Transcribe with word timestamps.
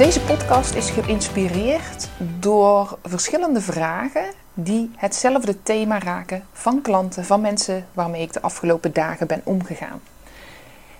Deze 0.00 0.20
podcast 0.20 0.74
is 0.74 0.90
geïnspireerd 0.90 2.08
door 2.38 2.98
verschillende 3.02 3.60
vragen 3.60 4.24
die 4.54 4.90
hetzelfde 4.96 5.62
thema 5.62 5.98
raken 5.98 6.44
van 6.52 6.82
klanten, 6.82 7.24
van 7.24 7.40
mensen 7.40 7.86
waarmee 7.92 8.22
ik 8.22 8.32
de 8.32 8.42
afgelopen 8.42 8.92
dagen 8.92 9.26
ben 9.26 9.40
omgegaan. 9.44 10.00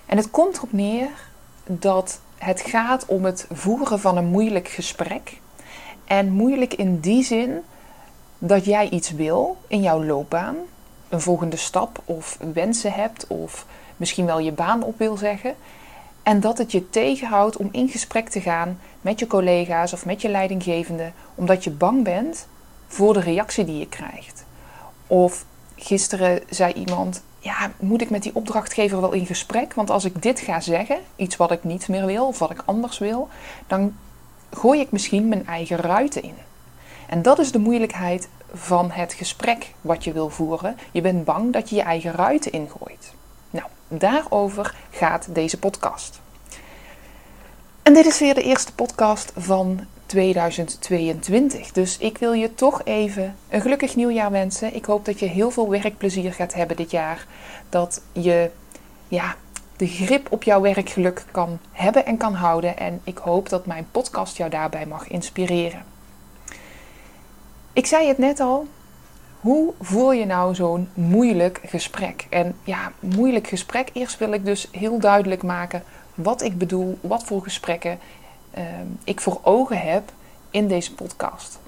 En 0.07 0.17
het 0.17 0.31
komt 0.31 0.57
erop 0.57 0.73
neer 0.73 1.09
dat 1.67 2.21
het 2.39 2.61
gaat 2.61 3.07
om 3.07 3.25
het 3.25 3.47
voeren 3.53 4.01
van 4.01 4.17
een 4.17 4.27
moeilijk 4.27 4.69
gesprek. 4.69 5.41
En 6.05 6.33
moeilijk 6.33 6.75
in 6.75 7.01
die 7.01 7.25
zin 7.25 7.63
dat 8.39 8.65
jij 8.65 8.89
iets 8.89 9.11
wil 9.11 9.57
in 9.67 9.83
jouw 9.83 10.05
loopbaan, 10.05 10.57
een 11.09 11.21
volgende 11.21 11.57
stap 11.57 12.03
of 12.05 12.39
wensen 12.53 12.93
hebt 12.93 13.27
of 13.27 13.67
misschien 13.97 14.27
wel 14.27 14.39
je 14.39 14.53
baan 14.53 14.83
op 14.83 14.99
wil 14.99 15.17
zeggen. 15.17 15.55
En 16.31 16.41
dat 16.41 16.59
het 16.59 16.73
je 16.73 16.91
tegenhoudt 16.91 17.57
om 17.57 17.69
in 17.73 17.89
gesprek 17.89 18.29
te 18.29 18.41
gaan 18.41 18.79
met 19.01 19.19
je 19.19 19.27
collega's 19.27 19.93
of 19.93 20.07
met 20.07 20.23
je 20.23 20.29
leidinggevende, 20.29 21.13
omdat 21.35 21.65
je 21.65 21.71
bang 21.71 22.05
bent 22.05 22.47
voor 22.87 23.13
de 23.13 23.21
reactie 23.21 23.65
die 23.65 23.79
je 23.79 23.89
krijgt. 23.89 24.45
Of 25.07 25.45
gisteren 25.77 26.41
zei 26.49 26.73
iemand: 26.73 27.23
Ja, 27.39 27.73
moet 27.81 28.01
ik 28.01 28.11
met 28.11 28.23
die 28.23 28.35
opdrachtgever 28.35 29.01
wel 29.01 29.13
in 29.13 29.27
gesprek? 29.27 29.75
Want 29.75 29.91
als 29.91 30.05
ik 30.05 30.23
dit 30.23 30.41
ga 30.41 30.61
zeggen, 30.61 30.99
iets 31.17 31.37
wat 31.37 31.51
ik 31.51 31.65
niet 31.65 31.89
meer 31.89 32.07
wil 32.07 32.27
of 32.27 32.39
wat 32.39 32.51
ik 32.51 32.63
anders 32.65 32.99
wil, 32.99 33.29
dan 33.67 33.97
gooi 34.51 34.81
ik 34.81 34.91
misschien 34.91 35.29
mijn 35.29 35.47
eigen 35.47 35.77
ruiten 35.77 36.23
in. 36.23 36.37
En 37.07 37.23
dat 37.23 37.39
is 37.39 37.53
de 37.53 37.59
moeilijkheid 37.59 38.29
van 38.53 38.91
het 38.91 39.13
gesprek 39.13 39.75
wat 39.81 40.05
je 40.05 40.13
wil 40.13 40.31
voeren. 40.31 40.77
Je 40.91 41.01
bent 41.01 41.25
bang 41.25 41.53
dat 41.53 41.69
je 41.71 41.77
je 41.77 41.83
eigen 41.83 42.13
ruiten 42.13 42.53
ingooit. 42.53 43.19
Daarover 43.93 44.75
gaat 44.91 45.35
deze 45.35 45.59
podcast. 45.59 46.21
En 47.83 47.95
dit 47.95 48.07
is 48.07 48.19
weer 48.19 48.35
de 48.35 48.43
eerste 48.43 48.75
podcast 48.75 49.33
van 49.37 49.87
2022. 50.07 51.73
Dus 51.73 51.99
ik 51.99 52.19
wil 52.19 52.33
je 52.33 52.55
toch 52.55 52.85
even 52.85 53.37
een 53.49 53.61
gelukkig 53.61 53.97
nieuwjaar 53.97 54.31
wensen. 54.31 54.75
Ik 54.75 54.85
hoop 54.85 55.05
dat 55.05 55.19
je 55.19 55.27
heel 55.27 55.51
veel 55.51 55.69
werkplezier 55.69 56.33
gaat 56.33 56.55
hebben 56.55 56.77
dit 56.77 56.91
jaar. 56.91 57.27
Dat 57.69 58.03
je 58.13 58.51
ja, 59.09 59.37
de 59.77 59.87
grip 59.87 60.33
op 60.33 60.43
jouw 60.43 60.61
werkgeluk 60.61 61.25
kan 61.31 61.59
hebben 61.73 62.07
en 62.07 62.17
kan 62.17 62.35
houden. 62.35 62.79
En 62.79 63.01
ik 63.05 63.19
hoop 63.19 63.49
dat 63.49 63.67
mijn 63.67 63.87
podcast 63.91 64.37
jou 64.37 64.51
daarbij 64.51 64.87
mag 64.87 65.09
inspireren. 65.09 65.85
Ik 67.73 67.87
zei 67.87 68.09
het 68.09 68.19
net 68.19 68.41
al. 68.41 68.67
Hoe 69.41 69.73
voel 69.81 70.13
je 70.13 70.27
nou 70.27 70.55
zo'n 70.55 70.89
moeilijk 70.95 71.61
gesprek? 71.65 72.27
En 72.31 72.57
ja, 72.65 72.93
moeilijk 72.99 73.47
gesprek. 73.47 73.91
Eerst 73.93 74.19
wil 74.19 74.33
ik 74.33 74.45
dus 74.45 74.69
heel 74.71 74.99
duidelijk 74.99 75.43
maken 75.43 75.83
wat 76.15 76.43
ik 76.43 76.59
bedoel, 76.59 76.99
wat 77.01 77.25
voor 77.25 77.43
gesprekken 77.43 77.99
uh, 78.59 78.65
ik 79.05 79.21
voor 79.21 79.41
ogen 79.43 79.81
heb 79.81 80.13
in 80.51 80.69
deze 80.69 80.95
podcast. 80.95 81.59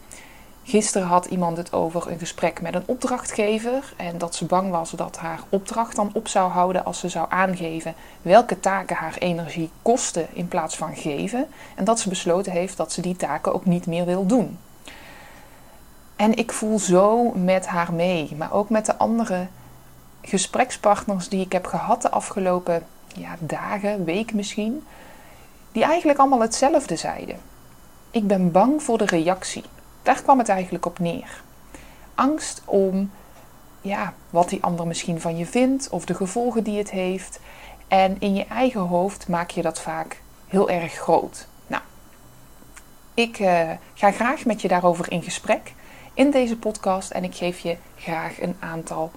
Gisteren 0.64 1.06
had 1.06 1.26
iemand 1.26 1.56
het 1.56 1.72
over 1.72 2.10
een 2.10 2.18
gesprek 2.18 2.60
met 2.60 2.74
een 2.74 2.82
opdrachtgever 2.86 3.92
en 3.96 4.18
dat 4.18 4.34
ze 4.34 4.44
bang 4.44 4.70
was 4.70 4.90
dat 4.90 5.16
haar 5.16 5.40
opdracht 5.48 5.96
dan 5.96 6.10
op 6.12 6.28
zou 6.28 6.50
houden 6.50 6.84
als 6.84 6.98
ze 6.98 7.08
zou 7.08 7.26
aangeven 7.28 7.94
welke 8.22 8.60
taken 8.60 8.96
haar 8.96 9.16
energie 9.18 9.70
kosten 9.82 10.26
in 10.32 10.48
plaats 10.48 10.76
van 10.76 10.96
geven 10.96 11.46
en 11.74 11.84
dat 11.84 12.00
ze 12.00 12.08
besloten 12.08 12.52
heeft 12.52 12.76
dat 12.76 12.92
ze 12.92 13.00
die 13.00 13.16
taken 13.16 13.54
ook 13.54 13.64
niet 13.64 13.86
meer 13.86 14.04
wil 14.04 14.26
doen. 14.26 14.58
En 16.22 16.36
ik 16.36 16.52
voel 16.52 16.78
zo 16.78 17.32
met 17.32 17.66
haar 17.66 17.92
mee, 17.92 18.34
maar 18.36 18.52
ook 18.52 18.68
met 18.68 18.86
de 18.86 18.96
andere 18.96 19.46
gesprekspartners 20.20 21.28
die 21.28 21.44
ik 21.44 21.52
heb 21.52 21.66
gehad 21.66 22.02
de 22.02 22.10
afgelopen 22.10 22.86
ja, 23.14 23.36
dagen, 23.38 24.04
week 24.04 24.34
misschien, 24.34 24.84
die 25.72 25.84
eigenlijk 25.84 26.18
allemaal 26.18 26.40
hetzelfde 26.40 26.96
zeiden. 26.96 27.36
Ik 28.10 28.26
ben 28.26 28.50
bang 28.50 28.82
voor 28.82 28.98
de 28.98 29.04
reactie. 29.04 29.64
Daar 30.02 30.22
kwam 30.22 30.38
het 30.38 30.48
eigenlijk 30.48 30.86
op 30.86 30.98
neer. 30.98 31.42
Angst 32.14 32.62
om 32.64 33.10
ja, 33.80 34.14
wat 34.30 34.48
die 34.48 34.62
ander 34.62 34.86
misschien 34.86 35.20
van 35.20 35.36
je 35.36 35.46
vindt 35.46 35.88
of 35.90 36.04
de 36.04 36.14
gevolgen 36.14 36.64
die 36.64 36.78
het 36.78 36.90
heeft. 36.90 37.40
En 37.88 38.16
in 38.18 38.34
je 38.34 38.46
eigen 38.46 38.80
hoofd 38.80 39.28
maak 39.28 39.50
je 39.50 39.62
dat 39.62 39.80
vaak 39.80 40.20
heel 40.46 40.70
erg 40.70 40.92
groot. 40.92 41.46
Nou, 41.66 41.82
ik 43.14 43.38
uh, 43.38 43.70
ga 43.94 44.10
graag 44.10 44.44
met 44.44 44.62
je 44.62 44.68
daarover 44.68 45.10
in 45.12 45.22
gesprek 45.22 45.72
in 46.14 46.30
deze 46.30 46.56
podcast 46.56 47.10
en 47.10 47.24
ik 47.24 47.34
geef 47.34 47.58
je 47.58 47.76
graag 47.96 48.40
een 48.40 48.56
aantal 48.58 49.10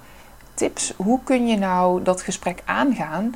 tips. 0.54 0.94
Hoe 0.96 1.20
kun 1.24 1.48
je 1.48 1.58
nou 1.58 2.04
dat 2.04 2.22
gesprek 2.22 2.62
aangaan 2.66 3.36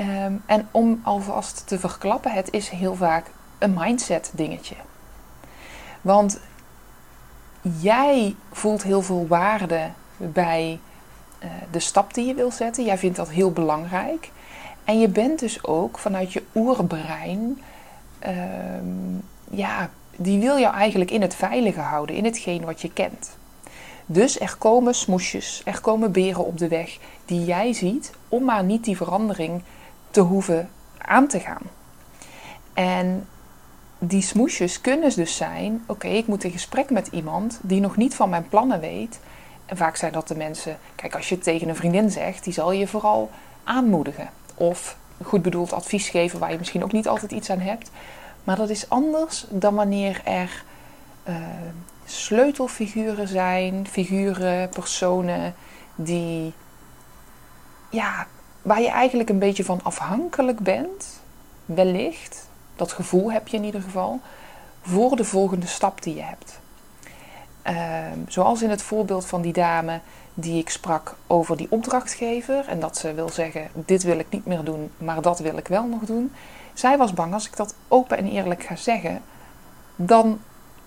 Ehm, 0.00 0.34
en 0.46 0.68
om 0.70 1.00
alvast 1.02 1.66
te 1.66 1.78
verklappen, 1.78 2.32
het 2.32 2.50
is 2.50 2.68
heel 2.68 2.94
vaak 2.94 3.30
een 3.58 3.74
mindset 3.74 4.30
dingetje. 4.34 4.74
Want 6.00 6.40
jij 7.60 8.36
voelt 8.52 8.82
heel 8.82 9.02
veel 9.02 9.26
waarde 9.26 9.88
bij 10.16 10.80
uh, 11.42 11.50
de 11.70 11.80
stap 11.80 12.14
die 12.14 12.26
je 12.26 12.34
wil 12.34 12.50
zetten. 12.50 12.84
Jij 12.84 12.98
vindt 12.98 13.16
dat 13.16 13.28
heel 13.28 13.52
belangrijk. 13.52 14.30
En 14.84 15.00
je 15.00 15.08
bent 15.08 15.38
dus 15.38 15.64
ook 15.64 15.98
vanuit 15.98 16.32
je 16.32 16.42
oerbrein, 16.54 17.62
uh, 18.26 18.32
ja, 19.50 19.90
die 20.22 20.40
wil 20.40 20.58
jou 20.58 20.74
eigenlijk 20.74 21.10
in 21.10 21.22
het 21.22 21.34
veilige 21.34 21.80
houden, 21.80 22.16
in 22.16 22.24
hetgeen 22.24 22.64
wat 22.64 22.80
je 22.80 22.92
kent. 22.92 23.36
Dus 24.06 24.40
er 24.40 24.56
komen 24.58 24.94
smoesjes, 24.94 25.62
er 25.64 25.80
komen 25.80 26.12
beren 26.12 26.46
op 26.46 26.58
de 26.58 26.68
weg 26.68 26.98
die 27.24 27.44
jij 27.44 27.72
ziet 27.72 28.12
om 28.28 28.44
maar 28.44 28.64
niet 28.64 28.84
die 28.84 28.96
verandering 28.96 29.62
te 30.10 30.20
hoeven 30.20 30.68
aan 30.98 31.28
te 31.28 31.40
gaan. 31.40 31.62
En 32.72 33.28
die 33.98 34.22
smoesjes 34.22 34.80
kunnen 34.80 35.14
dus 35.14 35.36
zijn: 35.36 35.84
oké, 35.86 36.08
ik 36.08 36.26
moet 36.26 36.44
een 36.44 36.50
gesprek 36.50 36.90
met 36.90 37.06
iemand 37.06 37.58
die 37.62 37.80
nog 37.80 37.96
niet 37.96 38.14
van 38.14 38.28
mijn 38.28 38.48
plannen 38.48 38.80
weet. 38.80 39.20
En 39.66 39.76
vaak 39.76 39.96
zijn 39.96 40.12
dat 40.12 40.28
de 40.28 40.36
mensen, 40.36 40.78
kijk, 40.94 41.14
als 41.14 41.28
je 41.28 41.34
het 41.34 41.44
tegen 41.44 41.68
een 41.68 41.76
vriendin 41.76 42.10
zegt, 42.10 42.44
die 42.44 42.52
zal 42.52 42.72
je 42.72 42.86
vooral 42.86 43.30
aanmoedigen. 43.64 44.30
Of 44.54 44.96
goed 45.22 45.42
bedoeld 45.42 45.72
advies 45.72 46.08
geven 46.08 46.38
waar 46.38 46.52
je 46.52 46.58
misschien 46.58 46.84
ook 46.84 46.92
niet 46.92 47.08
altijd 47.08 47.32
iets 47.32 47.50
aan 47.50 47.60
hebt. 47.60 47.90
Maar 48.44 48.56
dat 48.56 48.68
is 48.68 48.88
anders 48.88 49.46
dan 49.48 49.74
wanneer 49.74 50.20
er 50.24 50.64
uh, 51.28 51.36
sleutelfiguren 52.04 53.28
zijn, 53.28 53.86
figuren, 53.88 54.68
personen 54.68 55.54
die 55.94 56.52
ja, 57.90 58.26
waar 58.62 58.80
je 58.80 58.90
eigenlijk 58.90 59.28
een 59.28 59.38
beetje 59.38 59.64
van 59.64 59.80
afhankelijk 59.82 60.60
bent, 60.60 61.20
wellicht, 61.64 62.48
dat 62.76 62.92
gevoel 62.92 63.32
heb 63.32 63.48
je 63.48 63.56
in 63.56 63.64
ieder 63.64 63.82
geval, 63.82 64.20
voor 64.82 65.16
de 65.16 65.24
volgende 65.24 65.66
stap 65.66 66.02
die 66.02 66.14
je 66.14 66.22
hebt. 66.22 66.60
Ehm, 67.62 68.18
zoals 68.28 68.62
in 68.62 68.70
het 68.70 68.82
voorbeeld 68.82 69.26
van 69.26 69.40
die 69.40 69.52
dame 69.52 70.00
die 70.40 70.58
ik 70.58 70.70
sprak 70.70 71.16
over 71.26 71.56
die 71.56 71.66
opdrachtgever 71.70 72.68
en 72.68 72.80
dat 72.80 72.96
ze 72.96 73.14
wil 73.14 73.28
zeggen: 73.28 73.68
Dit 73.72 74.02
wil 74.02 74.18
ik 74.18 74.26
niet 74.30 74.46
meer 74.46 74.64
doen, 74.64 74.90
maar 74.98 75.22
dat 75.22 75.38
wil 75.38 75.56
ik 75.56 75.68
wel 75.68 75.84
nog 75.84 76.02
doen. 76.02 76.32
Zij 76.74 76.98
was 76.98 77.12
bang 77.12 77.34
als 77.34 77.46
ik 77.46 77.56
dat 77.56 77.74
open 77.88 78.16
en 78.18 78.26
eerlijk 78.26 78.62
ga 78.62 78.76
zeggen, 78.76 79.22
dan 79.96 80.40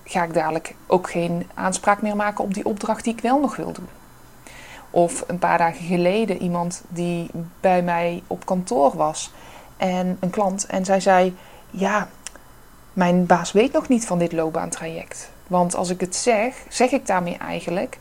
ga 0.03 0.23
ik 0.23 0.33
dadelijk 0.33 0.75
ook 0.87 1.09
geen 1.09 1.49
aanspraak 1.53 2.01
meer 2.01 2.15
maken 2.15 2.43
op 2.43 2.53
die 2.53 2.65
opdracht 2.65 3.03
die 3.03 3.13
ik 3.13 3.21
wel 3.21 3.39
nog 3.39 3.55
wil 3.55 3.71
doen. 3.71 3.87
Of 4.89 5.23
een 5.27 5.39
paar 5.39 5.57
dagen 5.57 5.85
geleden 5.85 6.41
iemand 6.41 6.83
die 6.87 7.29
bij 7.59 7.81
mij 7.81 8.23
op 8.27 8.45
kantoor 8.45 8.95
was 8.95 9.31
en 9.77 10.17
een 10.19 10.29
klant 10.29 10.65
en 10.65 10.85
zij 10.85 10.99
zei: 10.99 11.35
Ja, 11.69 12.09
mijn 12.93 13.25
baas 13.25 13.51
weet 13.51 13.71
nog 13.71 13.87
niet 13.87 14.05
van 14.05 14.19
dit 14.19 14.31
loopbaantraject. 14.31 15.31
Want 15.47 15.75
als 15.75 15.89
ik 15.89 15.99
het 15.99 16.15
zeg, 16.15 16.65
zeg 16.69 16.91
ik 16.91 17.07
daarmee 17.07 17.37
eigenlijk 17.37 17.99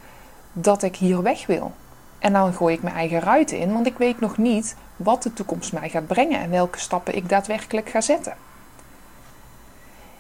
dat 0.52 0.82
ik 0.82 0.96
hier 0.96 1.22
weg 1.22 1.46
wil. 1.46 1.72
En 2.19 2.32
dan 2.32 2.54
gooi 2.54 2.75
ik 2.75 2.82
mijn 2.82 2.94
eigen 2.94 3.20
ruiten 3.20 3.58
in, 3.58 3.72
want 3.72 3.87
ik 3.87 3.99
weet 3.99 4.20
nog 4.20 4.37
niet 4.37 4.76
wat 4.96 5.22
de 5.22 5.32
toekomst 5.32 5.72
mij 5.72 5.88
gaat 5.88 6.06
brengen 6.06 6.40
en 6.40 6.50
welke 6.50 6.78
stappen 6.78 7.16
ik 7.16 7.28
daadwerkelijk 7.28 7.88
ga 7.88 8.00
zetten. 8.00 8.37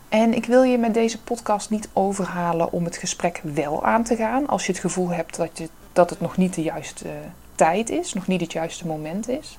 En 0.08 0.34
ik 0.34 0.46
wil 0.46 0.62
je 0.62 0.78
met 0.78 0.94
deze 0.94 1.22
podcast 1.22 1.70
niet 1.70 1.88
overhalen 1.92 2.72
om 2.72 2.84
het 2.84 2.96
gesprek 2.96 3.40
wel 3.42 3.84
aan 3.84 4.02
te 4.02 4.16
gaan. 4.16 4.46
Als 4.46 4.66
je 4.66 4.72
het 4.72 4.80
gevoel 4.80 5.08
hebt 5.08 5.36
dat, 5.36 5.58
je, 5.58 5.68
dat 5.92 6.10
het 6.10 6.20
nog 6.20 6.36
niet 6.36 6.54
de 6.54 6.62
juiste 6.62 7.06
tijd 7.54 7.90
is, 7.90 8.12
nog 8.12 8.26
niet 8.26 8.40
het 8.40 8.52
juiste 8.52 8.86
moment 8.86 9.28
is. 9.28 9.58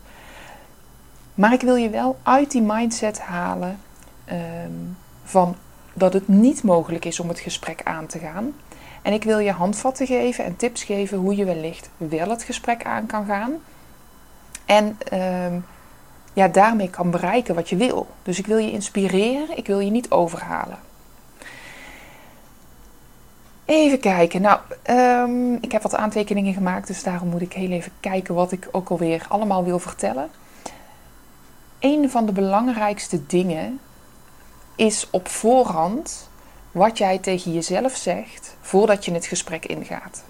Maar 1.35 1.53
ik 1.53 1.61
wil 1.61 1.75
je 1.75 1.89
wel 1.89 2.17
uit 2.23 2.51
die 2.51 2.61
mindset 2.61 3.19
halen 3.19 3.79
ehm, 4.25 4.71
van 5.23 5.55
dat 5.93 6.13
het 6.13 6.27
niet 6.27 6.63
mogelijk 6.63 7.05
is 7.05 7.19
om 7.19 7.27
het 7.27 7.39
gesprek 7.39 7.81
aan 7.83 8.05
te 8.05 8.19
gaan. 8.19 8.53
En 9.03 9.13
ik 9.13 9.23
wil 9.23 9.39
je 9.39 9.51
handvatten 9.51 10.07
geven 10.07 10.45
en 10.45 10.55
tips 10.55 10.83
geven 10.83 11.17
hoe 11.17 11.35
je 11.35 11.45
wellicht 11.45 11.89
wel 11.97 12.29
het 12.29 12.43
gesprek 12.43 12.85
aan 12.85 13.05
kan 13.05 13.25
gaan. 13.25 13.51
En 14.65 14.97
ehm, 15.09 15.59
ja, 16.33 16.47
daarmee 16.47 16.89
kan 16.89 17.11
bereiken 17.11 17.55
wat 17.55 17.69
je 17.69 17.75
wil. 17.75 18.07
Dus 18.23 18.39
ik 18.39 18.45
wil 18.45 18.57
je 18.57 18.71
inspireren, 18.71 19.57
ik 19.57 19.67
wil 19.67 19.79
je 19.79 19.91
niet 19.91 20.11
overhalen. 20.11 20.77
Even 23.65 23.99
kijken. 23.99 24.41
Nou, 24.41 24.59
ehm, 24.81 25.53
ik 25.53 25.71
heb 25.71 25.81
wat 25.81 25.95
aantekeningen 25.95 26.53
gemaakt, 26.53 26.87
dus 26.87 27.03
daarom 27.03 27.29
moet 27.29 27.41
ik 27.41 27.53
heel 27.53 27.71
even 27.71 27.91
kijken 27.99 28.35
wat 28.35 28.51
ik 28.51 28.67
ook 28.71 28.89
alweer 28.89 29.25
allemaal 29.27 29.63
wil 29.63 29.79
vertellen. 29.79 30.29
Een 31.79 32.09
van 32.09 32.25
de 32.25 32.31
belangrijkste 32.31 33.25
dingen 33.25 33.79
is 34.75 35.07
op 35.09 35.27
voorhand 35.27 36.29
wat 36.73 36.97
jij 36.97 37.17
tegen 37.17 37.53
jezelf 37.53 37.95
zegt 37.95 38.55
voordat 38.61 39.05
je 39.05 39.13
het 39.13 39.25
gesprek 39.25 39.65
ingaat. 39.65 40.23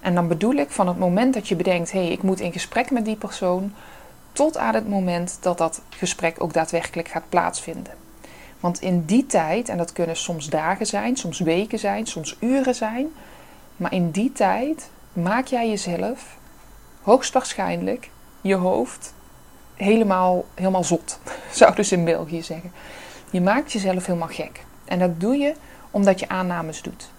En 0.00 0.14
dan 0.14 0.28
bedoel 0.28 0.54
ik 0.54 0.70
van 0.70 0.88
het 0.88 0.98
moment 0.98 1.34
dat 1.34 1.48
je 1.48 1.56
bedenkt: 1.56 1.92
hé, 1.92 2.02
hey, 2.02 2.12
ik 2.12 2.22
moet 2.22 2.40
in 2.40 2.52
gesprek 2.52 2.90
met 2.90 3.04
die 3.04 3.16
persoon, 3.16 3.74
tot 4.32 4.56
aan 4.56 4.74
het 4.74 4.88
moment 4.88 5.38
dat 5.40 5.58
dat 5.58 5.80
gesprek 5.88 6.42
ook 6.42 6.52
daadwerkelijk 6.52 7.08
gaat 7.08 7.28
plaatsvinden. 7.28 7.92
Want 8.60 8.80
in 8.80 9.04
die 9.04 9.26
tijd, 9.26 9.68
en 9.68 9.76
dat 9.76 9.92
kunnen 9.92 10.16
soms 10.16 10.48
dagen 10.48 10.86
zijn, 10.86 11.16
soms 11.16 11.38
weken 11.38 11.78
zijn, 11.78 12.06
soms 12.06 12.36
uren 12.40 12.74
zijn, 12.74 13.06
maar 13.76 13.92
in 13.92 14.10
die 14.10 14.32
tijd 14.32 14.90
maak 15.12 15.46
jij 15.46 15.68
jezelf 15.68 16.36
hoogstwaarschijnlijk 17.02 18.10
je 18.40 18.54
hoofd 18.54 19.14
helemaal, 19.74 20.44
helemaal 20.54 20.84
zot, 20.84 21.20
zouden 21.50 21.84
ze 21.84 21.94
in 21.94 22.04
België 22.04 22.42
zeggen. 22.42 22.72
Je 23.30 23.40
maakt 23.40 23.72
jezelf 23.72 24.06
helemaal 24.06 24.28
gek. 24.28 24.64
En 24.84 24.98
dat 24.98 25.20
doe 25.20 25.36
je 25.36 25.54
omdat 25.90 26.20
je 26.20 26.28
aannames 26.28 26.82
doet. 26.82 27.10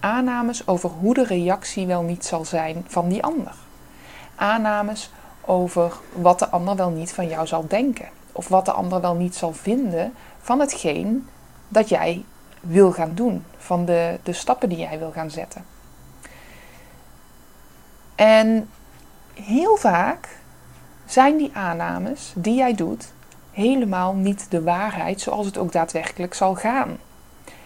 Aannames 0.00 0.66
over 0.66 0.90
hoe 0.90 1.14
de 1.14 1.24
reactie 1.24 1.86
wel 1.86 2.02
niet 2.02 2.24
zal 2.24 2.44
zijn 2.44 2.84
van 2.88 3.08
die 3.08 3.22
ander. 3.22 3.54
Aannames 4.34 5.10
over 5.40 5.92
wat 6.12 6.38
de 6.38 6.48
ander 6.48 6.76
wel 6.76 6.90
niet 6.90 7.12
van 7.12 7.28
jou 7.28 7.46
zal 7.46 7.64
denken. 7.68 8.08
Of 8.32 8.48
wat 8.48 8.64
de 8.64 8.72
ander 8.72 9.00
wel 9.00 9.14
niet 9.14 9.34
zal 9.34 9.52
vinden 9.52 10.14
van 10.40 10.60
hetgeen 10.60 11.28
dat 11.68 11.88
jij 11.88 12.24
wil 12.60 12.92
gaan 12.92 13.14
doen. 13.14 13.44
Van 13.56 13.84
de, 13.84 14.18
de 14.22 14.32
stappen 14.32 14.68
die 14.68 14.78
jij 14.78 14.98
wil 14.98 15.10
gaan 15.10 15.30
zetten. 15.30 15.64
En 18.14 18.68
heel 19.34 19.76
vaak 19.76 20.28
zijn 21.04 21.36
die 21.36 21.50
aannames 21.54 22.32
die 22.36 22.54
jij 22.54 22.74
doet 22.74 23.12
helemaal 23.52 24.14
niet 24.14 24.46
de 24.50 24.62
waarheid 24.62 25.20
zoals 25.20 25.46
het 25.46 25.58
ook 25.58 25.72
daadwerkelijk 25.72 26.34
zal 26.34 26.54
gaan. 26.54 26.98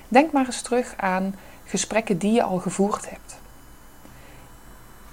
Denk 0.09 0.33
maar 0.33 0.47
eens 0.47 0.63
terug 0.63 0.95
aan 0.97 1.35
gesprekken 1.65 2.19
die 2.19 2.33
je 2.33 2.43
al 2.43 2.59
gevoerd 2.59 3.11
hebt. 3.11 3.39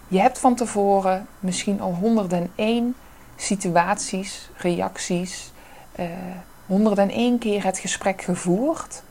Je 0.07 0.19
hebt 0.19 0.39
van 0.39 0.55
tevoren 0.55 1.27
misschien 1.39 1.81
al 1.81 1.93
101 1.93 2.95
situaties, 3.35 4.49
reacties, 4.57 5.51
uh, 5.99 6.05
101 6.65 7.37
keer 7.37 7.63
het 7.63 7.77
gesprek 7.77 8.21
gevoerd. 8.21 9.03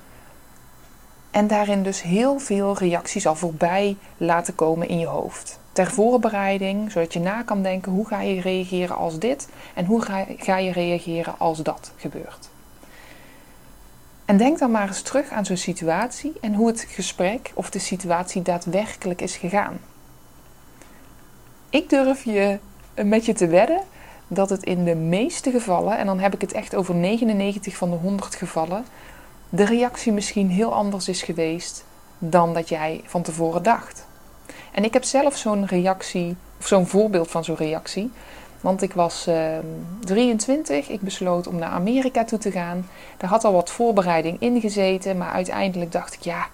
En 1.31 1.47
daarin 1.47 1.83
dus 1.83 2.03
heel 2.03 2.39
veel 2.39 2.79
reacties 2.79 3.27
al 3.27 3.35
voorbij 3.35 3.97
laten 4.17 4.55
komen 4.55 4.89
in 4.89 4.99
je 4.99 5.07
hoofd. 5.07 5.59
Ter 5.73 5.91
voorbereiding, 5.91 6.93
zodat 6.93 7.13
je 7.13 7.21
na 7.21 7.43
kan 7.43 7.63
denken 7.63 7.93
hoe 7.93 8.07
ga 8.07 8.21
je 8.21 8.41
reageren 8.41 8.97
als 8.97 9.19
dit 9.19 9.49
en 9.75 9.85
hoe 9.85 10.03
ga 10.39 10.57
je 10.57 10.73
reageren 10.73 11.39
als 11.39 11.63
dat 11.63 11.93
gebeurt. 11.97 12.52
En 14.25 14.37
denk 14.37 14.59
dan 14.59 14.71
maar 14.71 14.89
eens 14.89 15.03
terug 15.03 15.31
aan 15.31 15.45
zo'n 15.45 15.57
situatie 15.57 16.33
en 16.41 16.55
hoe 16.55 16.67
het 16.67 16.87
gesprek 16.89 17.53
of 17.55 17.71
de 17.71 17.79
situatie 17.79 18.43
daadwerkelijk 18.43 19.21
is 19.21 19.37
gegaan. 19.37 19.81
Ik 21.71 21.89
durf 21.89 22.25
je 22.25 22.59
met 22.95 23.25
je 23.25 23.33
te 23.33 23.47
wedden 23.47 23.81
dat 24.27 24.51
het 24.51 24.63
in 24.63 24.85
de 24.85 24.95
meeste 24.95 25.51
gevallen, 25.51 25.99
en 25.99 26.07
dan 26.07 26.19
heb 26.19 26.35
ik 26.35 26.41
het 26.41 26.53
echt 26.53 26.75
over 26.75 26.95
99 26.95 27.77
van 27.77 27.91
de 27.91 27.97
100 27.97 28.35
gevallen, 28.35 28.85
de 29.49 29.65
reactie 29.65 30.13
misschien 30.13 30.51
heel 30.51 30.75
anders 30.75 31.09
is 31.09 31.23
geweest 31.23 31.85
dan 32.19 32.55
dat 32.55 32.69
jij 32.69 33.01
van 33.05 33.23
tevoren 33.23 33.63
dacht. 33.63 34.07
En 34.73 34.85
ik 34.85 34.93
heb 34.93 35.05
zelf 35.05 35.37
zo'n 35.37 35.67
reactie, 35.67 36.37
of 36.59 36.67
zo'n 36.67 36.87
voorbeeld 36.87 37.31
van 37.31 37.45
zo'n 37.45 37.57
reactie. 37.57 38.11
Want 38.63 38.83
ik 38.83 38.93
was 38.93 39.29
uh, 39.29 39.57
ehm, 39.57 39.67
23, 40.01 40.89
ik 40.89 41.01
besloot 41.01 41.47
om 41.47 41.57
naar 41.57 41.71
Amerika 41.71 42.25
toe 42.25 42.39
te 42.39 42.51
gaan. 42.51 42.89
Daar 43.17 43.31
had 43.31 43.45
al 43.45 43.53
wat 43.53 43.71
voorbereiding 43.71 44.41
in 44.41 44.61
gezeten, 44.61 45.19
maar 45.19 45.31
uiteindelijk 45.31 45.93
dacht 45.93 46.15
ik, 46.15 46.21
ja, 46.21 46.47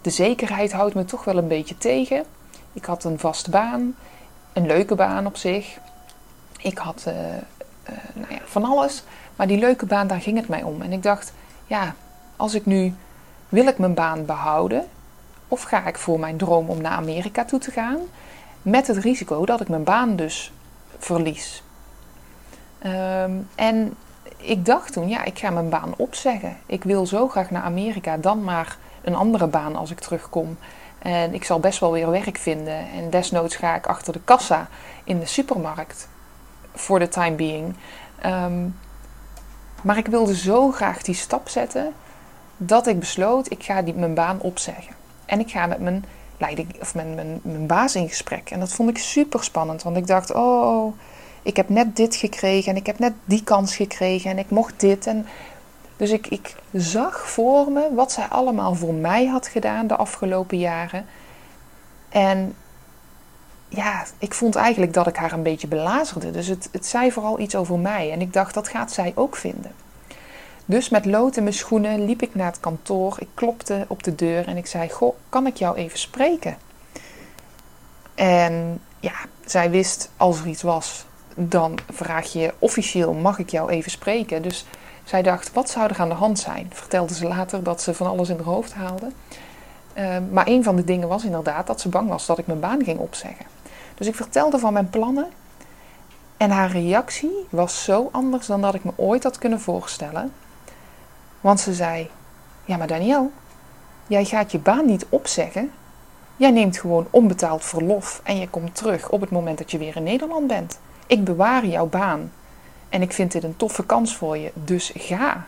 de 0.00 0.10
zekerheid 0.10 0.72
houdt 0.72 0.94
me 0.94 1.04
toch 1.04 1.24
wel 1.24 1.36
een 1.36 1.48
beetje 1.48 1.78
tegen. 1.78 2.24
Ik 2.72 2.84
had 2.84 3.04
een 3.04 3.18
vaste 3.18 3.50
baan, 3.50 3.94
een 4.52 4.66
leuke 4.66 4.94
baan 4.94 5.26
op 5.26 5.36
zich. 5.36 5.78
Ik 6.58 6.78
had 6.78 7.04
uh, 7.08 7.14
nou 8.14 8.32
ja, 8.32 8.40
van 8.44 8.64
alles, 8.64 9.02
maar 9.36 9.46
die 9.46 9.58
leuke 9.58 9.86
baan, 9.86 10.06
daar 10.06 10.20
ging 10.20 10.36
het 10.36 10.48
mij 10.48 10.62
om. 10.62 10.82
En 10.82 10.92
ik 10.92 11.02
dacht, 11.02 11.32
ja, 11.66 11.94
als 12.36 12.54
ik 12.54 12.66
nu, 12.66 12.94
wil 13.48 13.66
ik 13.66 13.78
mijn 13.78 13.94
baan 13.94 14.24
behouden? 14.24 14.86
Of 15.48 15.62
ga 15.62 15.86
ik 15.86 15.98
voor 15.98 16.20
mijn 16.20 16.36
droom 16.36 16.68
om 16.68 16.80
naar 16.80 16.92
Amerika 16.92 17.44
toe 17.44 17.58
te 17.58 17.70
gaan? 17.70 17.98
Met 18.62 18.86
het 18.86 18.96
risico 18.96 19.44
dat 19.44 19.60
ik 19.60 19.68
mijn 19.68 19.84
baan 19.84 20.16
dus 20.16 20.52
verlies. 21.00 21.62
Ehm, 22.78 23.32
en 23.54 23.94
ik 24.36 24.64
dacht 24.64 24.92
toen, 24.92 25.08
ja, 25.08 25.24
ik 25.24 25.38
ga 25.38 25.50
mijn 25.50 25.68
baan 25.68 25.94
opzeggen. 25.96 26.56
Ik 26.66 26.84
wil 26.84 27.06
zo 27.06 27.28
graag 27.28 27.50
naar 27.50 27.62
Amerika, 27.62 28.16
dan 28.16 28.44
maar 28.44 28.76
een 29.02 29.14
andere 29.14 29.46
baan 29.46 29.76
als 29.76 29.90
ik 29.90 30.00
terugkom. 30.00 30.58
En 30.98 31.34
ik 31.34 31.44
zal 31.44 31.60
best 31.60 31.80
wel 31.80 31.92
weer 31.92 32.10
werk 32.10 32.38
vinden. 32.38 32.90
En 32.94 33.10
desnoods 33.10 33.56
ga 33.56 33.74
ik 33.74 33.86
achter 33.86 34.12
de 34.12 34.20
kassa 34.24 34.68
in 35.04 35.18
de 35.18 35.26
supermarkt. 35.26 36.08
Voor 36.74 36.98
de 36.98 37.08
time 37.08 37.36
being. 37.36 37.74
Ehm, 38.18 38.68
maar 39.82 39.96
ik 39.96 40.06
wilde 40.06 40.36
zo 40.36 40.70
graag 40.70 41.02
die 41.02 41.14
stap 41.14 41.48
zetten. 41.48 41.92
Dat 42.56 42.86
ik 42.86 42.98
besloot, 42.98 43.50
ik 43.50 43.62
ga 43.62 43.82
die, 43.82 43.94
mijn 43.94 44.14
baan 44.14 44.40
opzeggen. 44.40 44.94
En 45.26 45.40
ik 45.40 45.50
ga 45.50 45.66
met 45.66 45.80
mijn 45.80 46.04
of 46.80 46.94
mijn 46.94 47.66
baas 47.66 47.94
in 47.94 48.08
gesprek. 48.08 48.50
En 48.50 48.60
dat 48.60 48.72
vond 48.72 48.90
ik 48.90 48.98
super 48.98 49.44
spannend. 49.44 49.82
Want 49.82 49.96
ik 49.96 50.06
dacht, 50.06 50.34
oh, 50.34 50.94
ik 51.42 51.56
heb 51.56 51.68
net 51.68 51.96
dit 51.96 52.16
gekregen. 52.16 52.70
En 52.72 52.78
ik 52.78 52.86
heb 52.86 52.98
net 52.98 53.12
die 53.24 53.44
kans 53.44 53.76
gekregen. 53.76 54.30
En 54.30 54.38
ik 54.38 54.50
mocht 54.50 54.80
dit. 54.80 55.06
En 55.06 55.26
dus 55.96 56.10
ik, 56.10 56.26
ik 56.26 56.56
zag 56.72 57.30
voor 57.30 57.70
me 57.70 57.94
wat 57.94 58.12
zij 58.12 58.24
allemaal 58.24 58.74
voor 58.74 58.94
mij 58.94 59.26
had 59.26 59.46
gedaan 59.46 59.86
de 59.86 59.96
afgelopen 59.96 60.58
jaren. 60.58 61.06
En 62.08 62.54
ja, 63.68 64.04
ik 64.18 64.34
vond 64.34 64.56
eigenlijk 64.56 64.92
dat 64.92 65.06
ik 65.06 65.16
haar 65.16 65.32
een 65.32 65.42
beetje 65.42 65.68
belazerde. 65.68 66.30
Dus 66.30 66.46
het, 66.46 66.68
het 66.72 66.86
zei 66.86 67.12
vooral 67.12 67.40
iets 67.40 67.54
over 67.56 67.78
mij. 67.78 68.12
En 68.12 68.20
ik 68.20 68.32
dacht, 68.32 68.54
dat 68.54 68.68
gaat 68.68 68.92
zij 68.92 69.12
ook 69.14 69.36
vinden. 69.36 69.72
Dus 70.64 70.88
met 70.88 71.04
lood 71.04 71.36
in 71.36 71.42
mijn 71.42 71.54
schoenen 71.54 72.04
liep 72.04 72.22
ik 72.22 72.34
naar 72.34 72.46
het 72.46 72.60
kantoor. 72.60 73.16
Ik 73.18 73.28
klopte 73.34 73.84
op 73.88 74.02
de 74.02 74.14
deur 74.14 74.46
en 74.46 74.56
ik 74.56 74.66
zei: 74.66 74.88
Goh, 74.88 75.14
kan 75.28 75.46
ik 75.46 75.56
jou 75.56 75.76
even 75.76 75.98
spreken? 75.98 76.56
En 78.14 78.80
ja, 79.00 79.14
zij 79.44 79.70
wist 79.70 80.10
als 80.16 80.40
er 80.40 80.46
iets 80.46 80.62
was, 80.62 81.04
dan 81.34 81.78
vraag 81.90 82.32
je 82.32 82.54
officieel: 82.58 83.12
mag 83.12 83.38
ik 83.38 83.50
jou 83.50 83.70
even 83.70 83.90
spreken? 83.90 84.42
Dus 84.42 84.66
zij 85.04 85.22
dacht: 85.22 85.52
wat 85.52 85.70
zou 85.70 85.88
er 85.88 86.00
aan 86.00 86.08
de 86.08 86.14
hand 86.14 86.38
zijn? 86.38 86.70
Vertelde 86.72 87.14
ze 87.14 87.26
later 87.26 87.62
dat 87.62 87.82
ze 87.82 87.94
van 87.94 88.06
alles 88.06 88.28
in 88.28 88.36
haar 88.36 88.44
hoofd 88.44 88.72
haalde. 88.72 89.10
Ehm, 89.92 90.22
maar 90.30 90.46
een 90.46 90.64
van 90.64 90.76
de 90.76 90.84
dingen 90.84 91.08
was 91.08 91.24
inderdaad 91.24 91.66
dat 91.66 91.80
ze 91.80 91.88
bang 91.88 92.08
was 92.08 92.26
dat 92.26 92.38
ik 92.38 92.46
mijn 92.46 92.60
baan 92.60 92.84
ging 92.84 92.98
opzeggen. 92.98 93.46
Dus 93.94 94.06
ik 94.06 94.14
vertelde 94.14 94.58
van 94.58 94.72
mijn 94.72 94.90
plannen. 94.90 95.26
En 96.36 96.50
haar 96.50 96.70
reactie 96.70 97.46
was 97.50 97.84
zo 97.84 98.08
anders 98.12 98.46
dan 98.46 98.60
dat 98.60 98.74
ik 98.74 98.84
me 98.84 98.92
ooit 98.96 99.22
had 99.22 99.38
kunnen 99.38 99.60
voorstellen. 99.60 100.32
Want 101.40 101.60
ze 101.60 101.74
zei: 101.74 102.10
Ja, 102.64 102.76
maar 102.76 102.86
Daniel, 102.86 103.32
jij 104.06 104.24
gaat 104.24 104.52
je 104.52 104.58
baan 104.58 104.86
niet 104.86 105.06
opzeggen. 105.08 105.70
Jij 106.36 106.50
neemt 106.50 106.78
gewoon 106.78 107.06
onbetaald 107.10 107.64
verlof 107.64 108.20
en 108.24 108.38
je 108.38 108.48
komt 108.48 108.74
terug 108.74 109.10
op 109.10 109.20
het 109.20 109.30
moment 109.30 109.58
dat 109.58 109.70
je 109.70 109.78
weer 109.78 109.96
in 109.96 110.02
Nederland 110.02 110.46
bent. 110.46 110.78
Ik 111.06 111.24
bewaar 111.24 111.66
jouw 111.66 111.86
baan 111.86 112.32
en 112.88 113.02
ik 113.02 113.12
vind 113.12 113.32
dit 113.32 113.44
een 113.44 113.56
toffe 113.56 113.86
kans 113.86 114.16
voor 114.16 114.36
je, 114.36 114.50
dus 114.54 114.92
ga. 114.94 115.46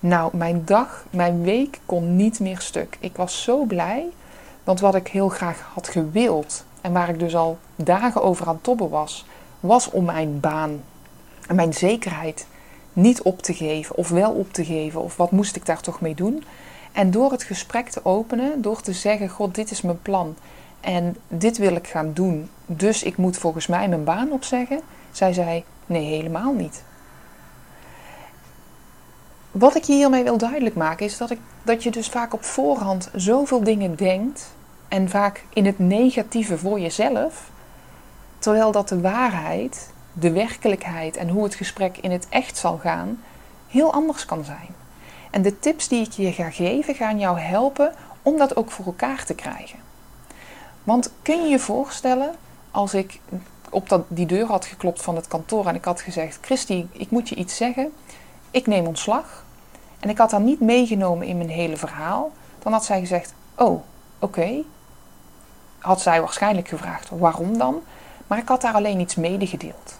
Nou, 0.00 0.36
mijn 0.36 0.62
dag, 0.64 1.04
mijn 1.10 1.42
week 1.42 1.80
kon 1.86 2.16
niet 2.16 2.40
meer 2.40 2.60
stuk. 2.60 2.96
Ik 3.00 3.16
was 3.16 3.42
zo 3.42 3.64
blij, 3.64 4.06
want 4.64 4.80
wat 4.80 4.94
ik 4.94 5.08
heel 5.08 5.28
graag 5.28 5.70
had 5.74 5.88
gewild 5.88 6.64
en 6.80 6.92
waar 6.92 7.08
ik 7.08 7.18
dus 7.18 7.34
al 7.36 7.58
dagen 7.76 8.22
over 8.22 8.48
aan 8.48 8.60
tobben 8.60 8.88
was, 8.88 9.26
was 9.60 9.90
om 9.90 10.04
mijn 10.04 10.40
baan 10.40 10.82
en 11.48 11.54
mijn 11.54 11.74
zekerheid 11.74 12.46
niet 12.96 13.22
op 13.22 13.42
te 13.42 13.54
geven 13.54 13.96
of 13.96 14.08
wel 14.08 14.32
op 14.32 14.52
te 14.52 14.64
geven 14.64 15.02
of 15.02 15.16
wat 15.16 15.30
moest 15.30 15.56
ik 15.56 15.66
daar 15.66 15.80
toch 15.80 16.00
mee 16.00 16.14
doen. 16.14 16.44
En 16.92 17.10
door 17.10 17.30
het 17.30 17.42
gesprek 17.42 17.88
te 17.88 18.04
openen, 18.04 18.62
door 18.62 18.80
te 18.80 18.92
zeggen: 18.92 19.28
God, 19.28 19.54
dit 19.54 19.70
is 19.70 19.80
mijn 19.80 20.02
plan 20.02 20.36
en 20.80 21.16
dit 21.28 21.58
wil 21.58 21.74
ik 21.74 21.86
gaan 21.86 22.12
doen, 22.12 22.48
dus 22.66 23.02
ik 23.02 23.16
moet 23.16 23.38
volgens 23.38 23.66
mij 23.66 23.88
mijn 23.88 24.04
baan 24.04 24.32
opzeggen. 24.32 24.80
Zij 25.10 25.32
zei: 25.32 25.64
Nee, 25.86 26.04
helemaal 26.04 26.52
niet. 26.52 26.82
wat 29.50 29.74
ik 29.74 29.84
je 29.84 29.92
hiermee 29.92 30.24
wil 30.24 30.38
duidelijk 30.38 30.74
maken 30.74 31.06
is 31.06 31.16
dat, 31.16 31.30
ik, 31.30 31.38
dat 31.62 31.82
je 31.82 31.90
dus 31.90 32.08
vaak 32.08 32.34
op 32.34 32.44
voorhand 32.44 33.10
zoveel 33.14 33.64
dingen 33.64 33.94
denkt 33.94 34.54
en 34.88 35.08
vaak 35.08 35.44
in 35.52 35.66
het 35.66 35.78
negatieve 35.78 36.58
voor 36.58 36.80
jezelf, 36.80 37.50
terwijl 38.38 38.72
dat 38.72 38.88
de 38.88 39.00
waarheid, 39.00 39.90
de 40.18 40.30
werkelijkheid 40.30 41.16
en 41.16 41.28
hoe 41.28 41.44
het 41.44 41.54
gesprek 41.54 41.96
in 41.96 42.10
het 42.10 42.26
echt 42.28 42.56
zal 42.56 42.78
gaan, 42.78 43.22
heel 43.68 43.92
anders 43.92 44.24
kan 44.24 44.44
zijn. 44.44 44.74
En 45.30 45.42
de 45.42 45.58
tips 45.58 45.88
die 45.88 46.06
ik 46.06 46.12
je 46.12 46.32
ga 46.32 46.50
geven 46.50 46.94
gaan 46.94 47.18
jou 47.18 47.38
helpen 47.38 47.94
om 48.22 48.38
dat 48.38 48.56
ook 48.56 48.70
voor 48.70 48.84
elkaar 48.84 49.24
te 49.24 49.34
krijgen. 49.34 49.78
Want 50.84 51.12
kun 51.22 51.42
je 51.42 51.48
je 51.48 51.58
voorstellen 51.58 52.34
als 52.70 52.94
ik 52.94 53.20
op 53.70 53.88
dat, 53.88 54.04
die 54.08 54.26
deur 54.26 54.46
had 54.46 54.64
geklopt 54.64 55.02
van 55.02 55.16
het 55.16 55.28
kantoor 55.28 55.66
en 55.66 55.74
ik 55.74 55.84
had 55.84 56.00
gezegd: 56.00 56.38
Christy, 56.40 56.86
ik 56.92 57.10
moet 57.10 57.28
je 57.28 57.34
iets 57.34 57.56
zeggen. 57.56 57.92
Ik 58.50 58.66
neem 58.66 58.86
ontslag. 58.86 59.44
En 60.00 60.08
ik 60.08 60.18
had 60.18 60.30
haar 60.30 60.40
niet 60.40 60.60
meegenomen 60.60 61.26
in 61.26 61.36
mijn 61.36 61.48
hele 61.48 61.76
verhaal. 61.76 62.32
Dan 62.58 62.72
had 62.72 62.84
zij 62.84 63.00
gezegd: 63.00 63.34
Oh, 63.54 63.82
oké. 64.18 64.62
Had 65.78 66.00
zij 66.00 66.20
waarschijnlijk 66.20 66.68
gevraagd: 66.68 67.08
Waarom 67.10 67.58
dan? 67.58 67.82
Maar 68.26 68.38
ik 68.38 68.48
had 68.48 68.60
daar 68.60 68.74
alleen 68.74 69.00
iets 69.00 69.14
medegedeeld. 69.14 69.98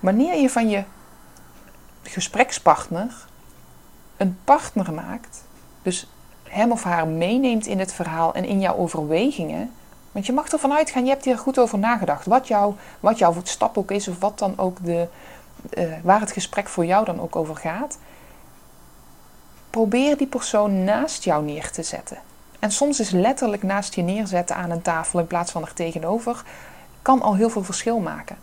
Wanneer 0.00 0.40
je 0.40 0.50
van 0.50 0.68
je 0.68 0.84
gesprekspartner 2.02 3.26
een 4.16 4.38
partner 4.44 4.92
maakt, 4.92 5.44
dus 5.82 6.08
hem 6.42 6.72
of 6.72 6.82
haar 6.82 7.08
meeneemt 7.08 7.66
in 7.66 7.78
het 7.78 7.92
verhaal 7.92 8.34
en 8.34 8.44
in 8.44 8.60
jouw 8.60 8.76
overwegingen. 8.76 9.72
Want 10.12 10.26
je 10.26 10.32
mag 10.32 10.48
ervan 10.48 10.72
uitgaan, 10.72 11.04
je 11.04 11.10
hebt 11.10 11.24
hier 11.24 11.38
goed 11.38 11.58
over 11.58 11.78
nagedacht. 11.78 12.26
Wat, 12.26 12.48
jou, 12.48 12.74
wat 13.00 13.18
jouw 13.18 13.34
stap 13.42 13.78
ook 13.78 13.90
is, 13.90 14.08
of 14.08 14.18
wat 14.18 14.38
dan 14.38 14.58
ook 14.58 14.84
de, 14.84 15.08
uh, 15.78 15.92
waar 16.02 16.20
het 16.20 16.32
gesprek 16.32 16.68
voor 16.68 16.84
jou 16.84 17.04
dan 17.04 17.20
ook 17.20 17.36
over 17.36 17.56
gaat. 17.56 17.98
Probeer 19.70 20.16
die 20.16 20.26
persoon 20.26 20.84
naast 20.84 21.24
jou 21.24 21.44
neer 21.44 21.70
te 21.70 21.82
zetten. 21.82 22.18
En 22.58 22.70
soms 22.70 23.00
is 23.00 23.10
letterlijk 23.10 23.62
naast 23.62 23.94
je 23.94 24.02
neerzetten 24.02 24.56
aan 24.56 24.70
een 24.70 24.82
tafel 24.82 25.18
in 25.18 25.26
plaats 25.26 25.52
van 25.52 25.62
er 25.62 25.72
tegenover, 25.72 26.42
kan 27.02 27.22
al 27.22 27.34
heel 27.34 27.50
veel 27.50 27.64
verschil 27.64 27.98
maken. 27.98 28.36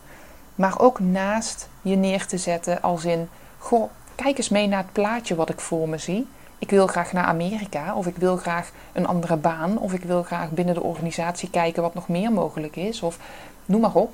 Maar 0.56 0.80
ook 0.80 1.00
naast 1.00 1.70
je 1.82 1.96
neer 1.96 2.26
te 2.26 2.38
zetten 2.38 2.82
als 2.82 3.06
in, 3.06 3.30
goh, 3.58 3.90
kijk 4.16 4.38
eens 4.38 4.50
mee 4.50 4.68
naar 4.68 4.82
het 4.82 4.92
plaatje 4.92 5.36
wat 5.36 5.50
ik 5.50 5.60
voor 5.60 5.90
me 5.90 5.98
zie. 5.98 6.28
Ik 6.60 6.70
wil 6.70 6.88
graag 6.88 7.12
naar 7.12 7.26
Amerika, 7.26 7.96
of 7.96 8.08
ik 8.08 8.16
wil 8.16 8.38
graag 8.38 8.72
een 8.94 9.08
andere 9.08 9.36
baan, 9.36 9.78
of 9.78 9.94
ik 9.94 10.04
wil 10.04 10.24
graag 10.24 10.50
binnen 10.50 10.74
de 10.74 10.84
organisatie 10.84 11.50
kijken 11.50 11.82
wat 11.82 11.94
nog 11.94 12.08
meer 12.08 12.32
mogelijk 12.32 12.76
is, 12.76 13.02
of 13.02 13.18
noem 13.66 13.82
maar 13.82 13.94
op. 13.96 14.14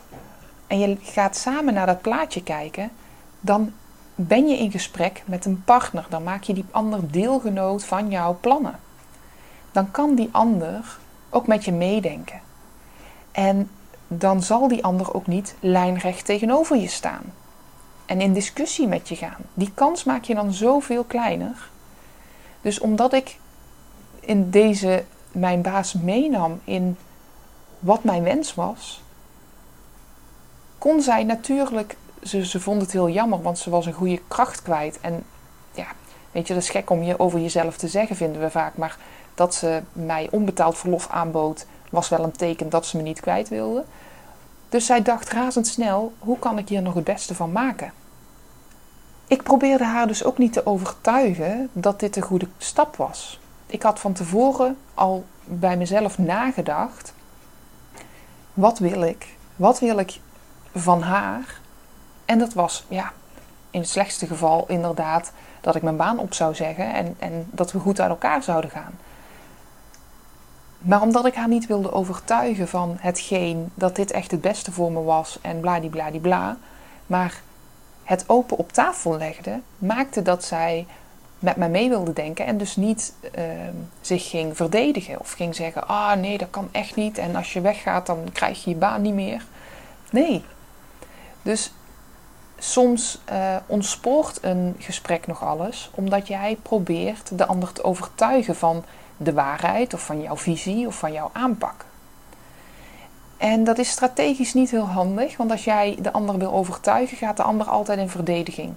En 0.68 0.80
je 0.80 0.98
gaat 1.02 1.36
samen 1.36 1.74
naar 1.74 1.86
dat 1.86 2.02
plaatje 2.02 2.44
kijken, 2.44 2.92
dan 3.40 3.74
ben 4.16 4.48
je 4.48 4.58
in 4.58 4.72
gesprek 4.72 5.24
met 5.26 5.46
een 5.46 5.64
partner. 5.64 6.06
Dan 6.10 6.24
maak 6.24 6.44
je 6.44 6.54
die 6.54 6.66
ander 6.72 7.12
deelgenoot 7.12 7.84
van 7.84 8.10
jouw 8.10 8.38
plannen. 8.42 8.80
Dan 9.72 9.92
kan 9.92 10.16
die 10.16 10.30
ander 10.32 10.98
ook 11.30 11.48
met 11.48 11.66
je 11.66 11.72
meedenken. 11.72 12.42
En 13.32 13.70
dan 14.14 14.44
zal 14.44 14.68
die 14.68 14.84
ander 14.84 15.14
ook 15.14 15.28
niet 15.28 15.56
lijnrecht 15.60 16.26
tegenover 16.26 16.78
je 16.78 16.88
staan 16.88 17.34
en 18.06 18.22
in 18.22 18.34
discussie 18.34 18.88
met 18.88 19.10
je 19.10 19.16
gaan. 19.16 19.42
Die 19.54 19.72
kans 19.74 20.04
maak 20.04 20.24
je 20.24 20.36
dan 20.36 20.54
zoveel 20.54 21.04
kleiner. 21.04 21.70
Dus 22.62 22.80
omdat 22.80 23.14
ik 23.14 23.38
in 24.20 24.50
deze 24.50 25.04
mijn 25.32 25.62
baas 25.62 25.94
meenam 25.94 26.60
in 26.64 26.98
wat 27.80 28.04
mijn 28.04 28.24
wens 28.24 28.56
was, 28.56 29.02
kon 30.78 31.02
zij 31.02 31.24
natuurlijk, 31.24 31.98
ze, 32.24 32.46
ze 32.46 32.60
vond 32.60 32.82
het 32.82 32.92
heel 32.92 33.10
jammer, 33.10 33.42
want 33.42 33.58
ze 33.58 33.70
was 33.70 33.86
een 33.86 33.94
goede 33.94 34.22
kracht 34.28 34.62
kwijt. 34.62 35.00
En 35.02 35.24
ja, 35.74 35.88
weet 36.32 36.48
je, 36.48 36.54
dat 36.54 36.64
is 36.64 36.70
gek 36.70 36.90
om 36.90 37.04
je 37.04 37.20
over 37.20 37.40
jezelf 37.40 37.78
te 37.78 37.88
zeggen, 37.88 38.16
vinden 38.16 38.42
we 38.42 38.50
vaak. 38.50 38.78
Maar 38.78 38.98
dat 39.34 39.56
ze 39.56 39.82
mij 39.94 40.28
onbetaald 40.32 40.78
verlof 40.78 41.08
aanbood, 41.10 41.66
was 41.90 42.10
wel 42.10 42.24
een 42.24 42.32
teken 42.32 42.70
dat 42.70 42.86
ze 42.86 42.98
me 42.98 43.04
niet 43.04 43.20
kwijt 43.20 43.50
wilde. 43.50 43.84
Dus 44.72 44.86
zij 44.86 45.02
dacht 45.02 45.30
razendsnel: 45.30 46.14
hoe 46.20 46.40
kan 46.40 46.58
ik 46.58 46.70
hier 46.70 46.82
nog 46.82 46.94
het 46.94 47.04
beste 47.04 47.36
van 47.36 47.52
maken? 47.52 47.94
Ik 49.28 49.44
probeerde 49.44 49.84
haar 49.84 50.08
dus 50.08 50.24
ook 50.24 50.38
niet 50.38 50.54
te 50.54 50.66
overtuigen 50.66 51.70
dat 51.74 52.00
dit 52.00 52.16
een 52.16 52.22
goede 52.22 52.48
stap 52.58 52.96
was. 52.96 53.40
Ik 53.66 53.82
had 53.82 54.00
van 54.00 54.14
tevoren 54.14 54.78
al 54.94 55.26
bij 55.44 55.78
mezelf 55.78 56.18
nagedacht: 56.18 57.14
wat 58.54 58.80
wil 58.80 59.02
ik? 59.02 59.36
Wat 59.56 59.80
wil 59.80 59.98
ik 59.98 60.20
van 60.76 61.02
haar? 61.02 61.60
En 62.26 62.40
dat 62.40 62.54
was, 62.54 62.86
ja, 62.88 63.12
in 63.72 63.80
het 63.80 63.90
slechtste 63.90 64.28
geval 64.28 64.66
inderdaad 64.68 65.32
dat 65.62 65.76
ik 65.76 65.82
mijn 65.82 65.98
baan 65.98 66.20
op 66.20 66.34
zou 66.34 66.56
zeggen 66.56 66.94
en, 66.94 67.16
en 67.20 67.48
dat 67.52 67.72
we 67.72 67.80
goed 67.80 68.00
uit 68.00 68.10
elkaar 68.10 68.44
zouden 68.44 68.70
gaan. 68.70 69.00
Maar 70.82 71.02
omdat 71.02 71.26
ik 71.26 71.36
haar 71.36 71.48
niet 71.48 71.68
wilde 71.68 71.92
overtuigen 71.92 72.68
van 72.68 72.98
hetgeen 73.00 73.72
dat 73.74 73.96
dit 73.96 74.12
echt 74.12 74.32
het 74.32 74.42
beste 74.42 74.72
voor 74.72 74.92
me 74.92 75.02
was 75.02 75.40
en 75.42 75.60
bladibladibla, 75.60 76.58
maar 77.08 77.42
het 78.04 78.24
open 78.28 78.58
op 78.58 78.72
tafel 78.72 79.18
legde, 79.18 79.60
maakte 79.78 80.22
dat 80.22 80.44
zij 80.44 80.86
met 81.40 81.56
mij 81.56 81.70
mee 81.70 81.90
wilde 81.90 82.14
denken 82.14 82.46
en 82.46 82.58
dus 82.58 82.76
niet 82.76 83.14
ehm, 83.32 83.74
zich 84.02 84.30
ging 84.30 84.56
verdedigen 84.56 85.20
of 85.20 85.32
ging 85.32 85.56
zeggen: 85.56 85.88
Ah 85.88 86.14
nee, 86.14 86.38
dat 86.38 86.50
kan 86.50 86.70
echt 86.72 86.96
niet 86.96 87.18
en 87.18 87.36
als 87.36 87.54
je 87.54 87.62
weggaat 87.62 88.06
dan 88.06 88.30
krijg 88.34 88.64
je 88.64 88.70
je 88.70 88.76
baan 88.76 89.02
niet 89.02 89.14
meer. 89.14 89.46
Nee. 90.10 90.44
Dus 91.42 91.72
soms 92.58 93.20
uh, 93.32 93.56
ontspoort 93.66 94.38
een 94.42 94.76
gesprek 94.80 95.28
nog 95.28 95.44
alles 95.44 95.90
omdat 95.96 96.28
jij 96.28 96.58
probeert 96.62 97.38
de 97.38 97.46
ander 97.46 97.74
te 97.74 97.84
overtuigen 97.84 98.56
van 98.56 98.84
de 99.24 99.34
waarheid 99.34 99.94
of 99.94 100.06
van 100.06 100.22
jouw 100.22 100.38
visie 100.38 100.88
of 100.88 100.96
van 100.96 101.14
jouw 101.14 101.30
aanpak. 101.34 101.86
En 103.38 103.64
dat 103.64 103.78
is 103.78 103.90
strategisch 103.90 104.54
niet 104.54 104.72
heel 104.72 104.88
handig, 104.88 105.38
want 105.38 105.52
als 105.52 105.64
jij 105.64 105.98
de 106.02 106.12
ander 106.12 106.38
wil 106.38 106.52
overtuigen, 106.54 107.18
gaat 107.18 107.38
de 107.38 107.44
ander 107.44 107.68
altijd 107.68 108.00
in 108.00 108.10
verdediging. 108.10 108.74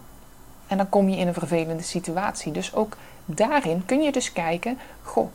En 0.67 0.77
dan 0.77 0.89
kom 0.89 1.09
je 1.09 1.17
in 1.17 1.27
een 1.27 1.35
vervelende 1.35 1.83
situatie. 1.83 2.53
Dus 2.53 2.75
ook 2.75 2.97
daarin 3.25 3.83
kun 3.87 4.03
je 4.03 4.13
dus 4.13 4.33
kijken: 4.33 4.79
goh, 5.03 5.29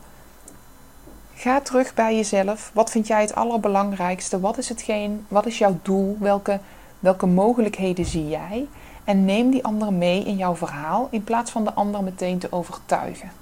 ga 1.34 1.60
terug 1.60 1.94
bij 1.94 2.16
jezelf. 2.16 2.70
Wat 2.74 2.90
vind 2.90 3.06
jij 3.06 3.20
het 3.20 3.34
allerbelangrijkste? 3.34 4.40
Wat 4.40 4.58
is 4.58 4.68
hetgeen? 4.68 5.26
Wat 5.28 5.46
is 5.46 5.58
jouw 5.58 5.78
doel? 5.82 6.16
Welke, 6.20 6.60
welke 6.98 7.26
mogelijkheden 7.26 8.04
zie 8.04 8.28
jij? 8.28 8.68
En 9.04 9.24
neem 9.24 9.50
die 9.50 9.64
ander 9.64 9.92
mee 9.92 10.24
in 10.24 10.36
jouw 10.36 10.56
verhaal 10.56 11.08
in 11.10 11.24
plaats 11.24 11.50
van 11.50 11.64
de 11.64 11.72
ander 11.72 12.02
meteen 12.02 12.38
te 12.38 12.52
overtuigen. 12.52 13.39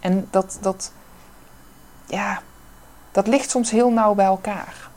En 0.00 0.28
dat, 0.30 0.58
dat, 0.60 0.92
ja, 2.06 2.42
dat 3.12 3.26
ligt 3.26 3.50
soms 3.50 3.70
heel 3.70 3.92
nauw 3.92 4.14
bij 4.14 4.26
elkaar 4.26 4.90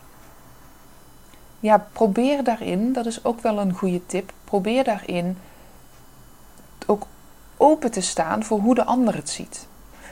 ja, 1.63 1.87
probeer 1.91 2.43
daarin, 2.43 2.93
dat 2.93 3.05
is 3.05 3.25
ook 3.25 3.41
wel 3.41 3.59
een 3.59 3.73
goede 3.73 4.05
tip, 4.05 4.31
probeer 4.43 4.83
daarin 4.83 5.37
ook 6.85 7.07
open 7.57 7.91
te 7.91 8.01
staan 8.01 8.43
voor 8.43 8.59
hoe 8.59 8.75
de 8.75 8.83
ander 8.83 9.15
het 9.15 9.29
ziet. 9.29 9.67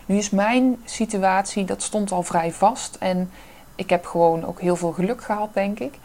Nu 0.05 0.17
is 0.17 0.29
mijn 0.29 0.77
situatie, 0.85 1.65
dat 1.65 1.81
stond 1.81 2.11
al 2.11 2.23
vrij 2.23 2.51
vast 2.51 2.95
en 2.95 3.31
ik 3.75 3.89
heb 3.89 4.05
gewoon 4.05 4.45
ook 4.45 4.61
heel 4.61 4.75
veel 4.75 4.91
geluk 4.91 5.23
gehad, 5.23 5.53
denk 5.53 5.79
ik. 5.79 5.99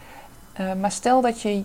Uh, 0.59 0.73
maar 0.73 0.91
stel 0.91 1.21
dat 1.21 1.41
je 1.41 1.63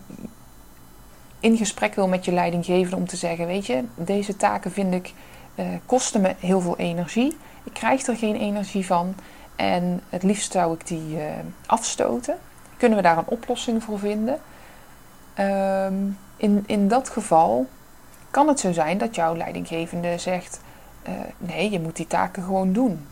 in 1.41 1.57
gesprek 1.57 1.95
wil 1.95 2.09
met 2.09 2.25
je 2.25 2.33
leidinggevende 2.33 2.97
om 2.97 3.07
te 3.07 3.17
zeggen: 3.17 3.47
Weet 3.47 3.67
je, 3.67 3.85
deze 3.95 4.37
taken 4.37 4.71
vind 4.71 4.95
ik 4.95 5.14
uh, 5.54 5.66
kosten 5.87 6.21
me 6.21 6.35
heel 6.38 6.61
veel 6.61 6.78
energie. 6.78 7.37
Ik 7.64 7.73
krijg 7.73 8.06
er 8.06 8.16
geen 8.16 8.37
energie 8.37 8.87
van 8.87 9.14
en 9.56 10.00
het 10.09 10.23
liefst 10.23 10.52
zou 10.52 10.75
ik 10.75 10.87
die 10.87 11.16
uh, 11.16 11.23
afstoten 11.66 12.38
kunnen 12.82 13.00
we 13.00 13.09
daar 13.09 13.18
een 13.18 13.37
oplossing 13.38 13.82
voor 13.82 13.99
vinden? 13.99 14.40
Ehm, 15.35 15.94
in, 16.37 16.64
in 16.66 16.88
dat 16.88 17.09
geval 17.09 17.66
kan 18.30 18.49
het 18.49 18.61
zo 18.61 18.73
zijn 18.73 18.99
dat 18.99 19.14
jouw 19.14 19.37
leidinggevende 19.37 20.18
zegt: 20.18 20.61
uh, 21.09 21.14
nee, 21.38 21.71
je 21.71 21.80
moet 21.80 21.97
die 21.97 22.06
taken 22.06 22.42
gewoon 22.42 22.73
doen. 22.73 23.06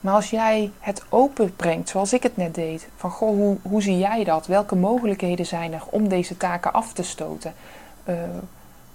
Maar 0.00 0.14
als 0.14 0.30
jij 0.30 0.70
het 0.80 1.02
open 1.08 1.56
brengt, 1.56 1.88
zoals 1.88 2.12
ik 2.12 2.22
het 2.22 2.36
net 2.36 2.54
deed, 2.54 2.88
van 2.96 3.10
goh, 3.10 3.28
hoe, 3.28 3.56
hoe 3.62 3.82
zie 3.82 3.98
jij 3.98 4.24
dat? 4.24 4.46
Welke 4.46 4.76
mogelijkheden 4.76 5.46
zijn 5.46 5.72
er 5.72 5.82
om 5.90 6.08
deze 6.08 6.36
taken 6.36 6.72
af 6.72 6.92
te 6.92 7.02
stoten? 7.02 7.54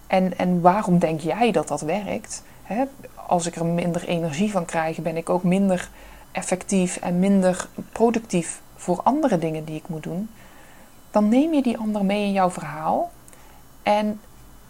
En, 0.07 0.38
en 0.38 0.62
waarom 0.62 1.00
denk 1.00 1.19
jij 1.19 1.51
dat 1.51 1.67
dat 1.67 1.81
werkt? 1.81 2.43
Als 3.27 3.45
ik 3.45 3.55
er 3.55 3.65
minder 3.65 4.07
energie 4.07 4.51
van 4.51 4.65
krijg, 4.65 4.97
ben 4.97 5.17
ik 5.17 5.29
ook 5.29 5.43
minder 5.43 5.89
effectief 6.31 6.97
en 6.97 7.19
minder 7.19 7.67
productief 7.91 8.61
voor 8.75 9.01
andere 9.03 9.38
dingen 9.38 9.65
die 9.65 9.75
ik 9.75 9.88
moet 9.88 10.03
doen, 10.03 10.29
dan 11.11 11.29
neem 11.29 11.53
je 11.53 11.61
die 11.61 11.77
ander 11.77 12.05
mee 12.05 12.23
in 12.23 12.31
jouw 12.31 12.49
verhaal. 12.49 13.11
En 13.83 14.19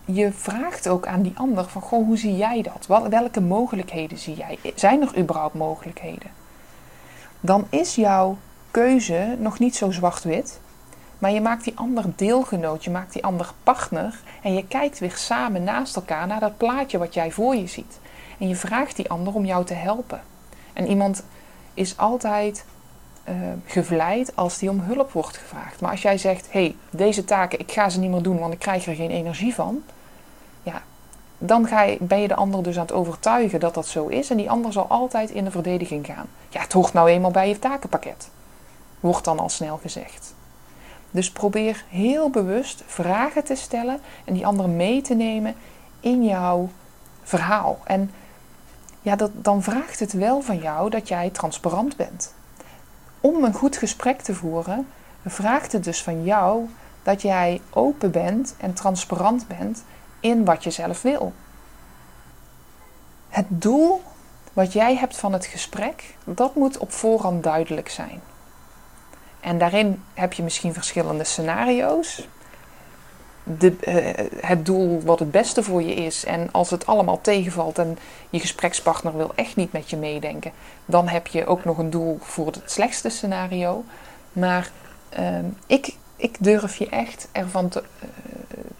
je 0.05 0.31
vraagt 0.31 0.87
ook 0.87 1.07
aan 1.07 1.21
die 1.21 1.33
ander 1.35 1.65
van, 1.65 1.81
goh, 1.81 2.05
hoe 2.05 2.17
zie 2.17 2.37
jij 2.37 2.61
dat? 2.61 3.09
Welke 3.09 3.41
mogelijkheden 3.41 4.17
zie 4.17 4.35
jij? 4.35 4.59
Zijn 4.75 5.01
er 5.01 5.17
überhaupt 5.17 5.53
mogelijkheden? 5.53 6.31
Dan 7.39 7.67
is 7.69 7.95
jouw 7.95 8.37
keuze 8.71 9.35
nog 9.39 9.59
niet 9.59 9.75
zo 9.75 9.91
zwart-wit. 9.91 10.59
Maar 11.19 11.31
je 11.31 11.41
maakt 11.41 11.63
die 11.63 11.77
ander 11.77 12.05
deelgenoot, 12.15 12.83
je 12.83 12.89
maakt 12.89 13.13
die 13.13 13.23
ander 13.23 13.51
partner 13.63 14.19
en 14.41 14.53
je 14.53 14.67
kijkt 14.67 14.99
weer 14.99 15.15
samen 15.15 15.63
naast 15.63 15.95
elkaar 15.95 16.27
naar 16.27 16.39
dat 16.39 16.57
plaatje 16.57 16.97
wat 16.97 17.13
jij 17.13 17.31
voor 17.31 17.55
je 17.55 17.67
ziet. 17.67 17.99
En 18.37 18.47
je 18.47 18.55
vraagt 18.55 18.95
die 18.95 19.09
ander 19.09 19.33
om 19.33 19.45
jou 19.45 19.65
te 19.65 19.73
helpen. 19.73 20.21
En 20.73 20.87
iemand 20.87 21.23
is 21.73 21.97
altijd 21.97 22.65
uh, 23.29 23.35
gevleid 23.65 24.35
als 24.35 24.57
die 24.57 24.69
om 24.69 24.79
hulp 24.79 25.11
wordt 25.11 25.37
gevraagd. 25.37 25.81
Maar 25.81 25.91
als 25.91 26.01
jij 26.01 26.17
zegt: 26.17 26.51
hé, 26.51 26.59
hey, 26.59 26.75
deze 26.89 27.25
taken, 27.25 27.59
ik 27.59 27.71
ga 27.71 27.89
ze 27.89 27.99
niet 27.99 28.11
meer 28.11 28.21
doen, 28.21 28.39
want 28.39 28.53
ik 28.53 28.59
krijg 28.59 28.85
er 28.85 28.95
geen 28.95 29.11
energie 29.11 29.53
van. 29.53 29.83
Ja, 30.63 30.81
dan 31.37 31.67
ga 31.67 31.95
ben 31.99 32.19
je 32.19 32.27
de 32.27 32.35
ander 32.35 32.63
dus 32.63 32.75
aan 32.75 32.81
het 32.81 32.91
overtuigen 32.91 33.59
dat 33.59 33.73
dat 33.73 33.87
zo 33.87 34.07
is. 34.07 34.29
En 34.29 34.37
die 34.37 34.49
ander 34.49 34.73
zal 34.73 34.87
altijd 34.87 35.29
in 35.29 35.43
de 35.43 35.51
verdediging 35.51 36.05
gaan. 36.05 36.27
Ja, 36.49 36.61
het 36.61 36.73
hoort 36.73 36.93
nou 36.93 37.09
eenmaal 37.09 37.31
bij 37.31 37.47
je 37.49 37.59
takenpakket. 37.59 38.29
Wordt 38.99 39.25
dan 39.25 39.39
al 39.39 39.49
snel 39.49 39.77
gezegd. 39.77 40.33
Dus 41.11 41.31
probeer 41.31 41.83
heel 41.89 42.29
bewust 42.29 42.83
vragen 42.85 43.43
te 43.43 43.55
stellen 43.55 43.99
en 44.25 44.33
die 44.33 44.45
ander 44.45 44.69
mee 44.69 45.01
te 45.01 45.13
nemen 45.13 45.55
in 45.99 46.25
jouw 46.25 46.69
verhaal. 47.23 47.79
En 47.83 48.11
ja, 49.01 49.15
dat, 49.15 49.31
dan 49.33 49.63
vraagt 49.63 49.99
het 49.99 50.13
wel 50.13 50.41
van 50.41 50.57
jou 50.57 50.89
dat 50.89 51.07
jij 51.07 51.29
transparant 51.29 51.95
bent. 51.95 52.33
Om 53.21 53.43
een 53.43 53.53
goed 53.53 53.77
gesprek 53.77 54.21
te 54.21 54.35
voeren, 54.35 54.87
vraagt 55.25 55.71
het 55.71 55.83
dus 55.83 56.03
van 56.03 56.23
jou 56.23 56.69
dat 57.03 57.21
jij 57.21 57.61
open 57.69 58.11
bent 58.11 58.55
en 58.57 58.73
transparant 58.73 59.47
bent 59.47 59.83
in 60.19 60.45
wat 60.45 60.63
je 60.63 60.71
zelf 60.71 61.01
wil. 61.01 61.33
Het 63.29 63.45
doel 63.49 64.01
wat 64.53 64.73
jij 64.73 64.95
hebt 64.95 65.17
van 65.17 65.33
het 65.33 65.45
gesprek, 65.45 66.15
dat 66.23 66.55
moet 66.55 66.77
op 66.77 66.91
voorhand 66.91 67.43
duidelijk 67.43 67.89
zijn. 67.89 68.21
En 69.39 69.57
daarin 69.57 70.03
heb 70.13 70.33
je 70.33 70.43
misschien 70.43 70.73
verschillende 70.73 71.23
scenario's. 71.23 72.27
De, 73.43 73.75
uh, 73.87 74.41
het 74.45 74.65
doel 74.65 75.01
wat 75.01 75.19
het 75.19 75.31
beste 75.31 75.63
voor 75.63 75.83
je 75.83 75.93
is. 75.93 76.25
En 76.25 76.51
als 76.51 76.69
het 76.69 76.85
allemaal 76.85 77.21
tegenvalt 77.21 77.77
en 77.77 77.97
je 78.29 78.39
gesprekspartner 78.39 79.17
wil 79.17 79.31
echt 79.35 79.55
niet 79.55 79.71
met 79.71 79.89
je 79.89 79.97
meedenken, 79.97 80.51
dan 80.85 81.07
heb 81.07 81.27
je 81.27 81.45
ook 81.45 81.65
nog 81.65 81.77
een 81.77 81.89
doel 81.89 82.17
voor 82.21 82.45
het 82.45 82.61
slechtste 82.65 83.09
scenario. 83.09 83.83
Maar 84.33 84.71
uh, 85.19 85.37
ik, 85.65 85.95
ik 86.15 86.35
durf 86.39 86.75
je 86.75 86.89
echt 86.89 87.27
ervan 87.31 87.69
te, 87.69 87.83
uh, 88.03 88.09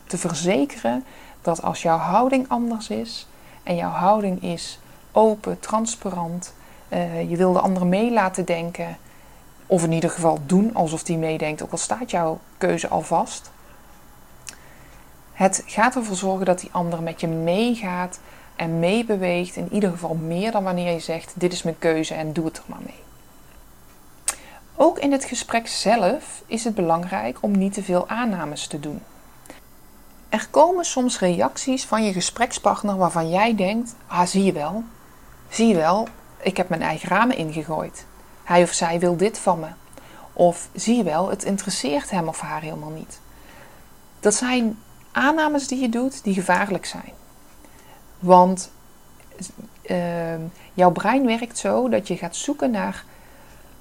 te 0.08 0.18
verzekeren 0.18 1.06
dat 1.42 1.62
als 1.62 1.82
jouw 1.82 1.98
houding 1.98 2.50
anders 2.50 2.90
is 2.90 3.28
en 3.64 3.76
jouw 3.76 3.92
houding 3.92 4.44
is 4.44 4.80
open, 5.12 5.60
transparant, 5.60 6.54
je 7.28 7.36
wil 7.36 7.54
de 7.54 7.60
ander 7.60 7.86
mee 7.86 8.12
laten 8.12 8.46
denken 8.46 8.98
of 9.70 9.84
in 9.84 9.92
ieder 9.92 10.10
geval 10.10 10.40
doen 10.46 10.76
alsof 10.76 11.04
die 11.04 11.18
meedenkt, 11.18 11.64
ook 11.64 11.72
al 11.72 11.78
staat 11.78 12.12
jouw 12.12 12.40
keuze 12.58 12.88
al 12.88 13.02
vast. 13.02 13.52
Het 15.34 15.64
gaat 15.66 15.96
ervoor 15.96 16.16
zorgen 16.16 16.46
dat 16.46 16.60
die 16.60 16.70
ander 16.72 17.04
met 17.04 17.22
je 17.22 17.28
meegaat 17.28 18.20
en 18.56 18.80
meebeweegt. 18.80 19.56
In 19.56 19.70
ieder 19.72 19.92
geval 19.92 20.14
meer 20.16 20.52
dan 20.52 20.64
wanneer 20.64 20.94
je 20.94 21.00
zegt: 21.00 21.34
Dit 21.36 21.54
is 21.54 21.64
mijn 21.64 21.80
keuze 21.80 22.14
en 22.14 22.34
doe 22.34 22.46
het 22.46 22.58
er 22.58 22.64
maar 22.66 22.82
mee. 22.86 23.00
Ook 24.76 25.00
in 25.00 25.12
het 25.12 25.24
gesprek 25.24 25.68
zelf 25.68 26.42
is 26.46 26.64
het 26.64 26.76
belangrijk 26.76 27.38
om 27.42 27.58
niet 27.58 27.74
te 27.74 27.84
veel 27.84 28.08
aannames 28.08 28.68
te 28.68 28.80
doen. 28.80 29.02
Er 30.30 30.48
komen 30.52 30.86
soms 30.86 31.20
reacties 31.20 31.86
van 31.86 32.04
je 32.04 32.14
gesprekspartner 32.14 32.98
waarvan 32.98 33.30
jij 33.30 33.56
denkt: 33.56 33.96
Ah, 34.08 34.26
zie 34.26 34.44
je 34.44 34.54
wel, 34.54 34.84
zie 35.50 35.68
je 35.68 35.76
wel, 35.76 36.08
ik 36.38 36.58
heb 36.58 36.70
mijn 36.70 36.82
eigen 36.82 37.10
ramen 37.10 37.38
ingegooid. 37.38 38.06
Hij 38.50 38.64
of 38.64 38.72
zij 38.72 39.00
wil 39.00 39.18
dit 39.18 39.40
van 39.40 39.60
me. 39.60 39.68
Of 40.34 40.70
zie 40.74 40.98
je 40.98 41.04
wel, 41.04 41.30
het 41.30 41.44
interesseert 41.44 42.10
hem 42.10 42.28
of 42.28 42.40
haar 42.40 42.62
helemaal 42.62 42.90
niet. 42.90 43.20
Dat 44.20 44.34
zijn 44.34 44.80
aannames 45.12 45.68
die 45.68 45.80
je 45.80 45.90
doet 45.90 46.24
die 46.24 46.34
gevaarlijk 46.34 46.86
zijn. 46.86 47.14
Want 48.20 48.72
uh, 49.84 50.36
jouw 50.74 50.92
brein 50.92 51.26
werkt 51.26 51.58
zo 51.58 51.90
dat 51.90 52.08
je 52.08 52.18
gaat 52.18 52.36
zoeken 52.36 52.72
naar 52.72 53.06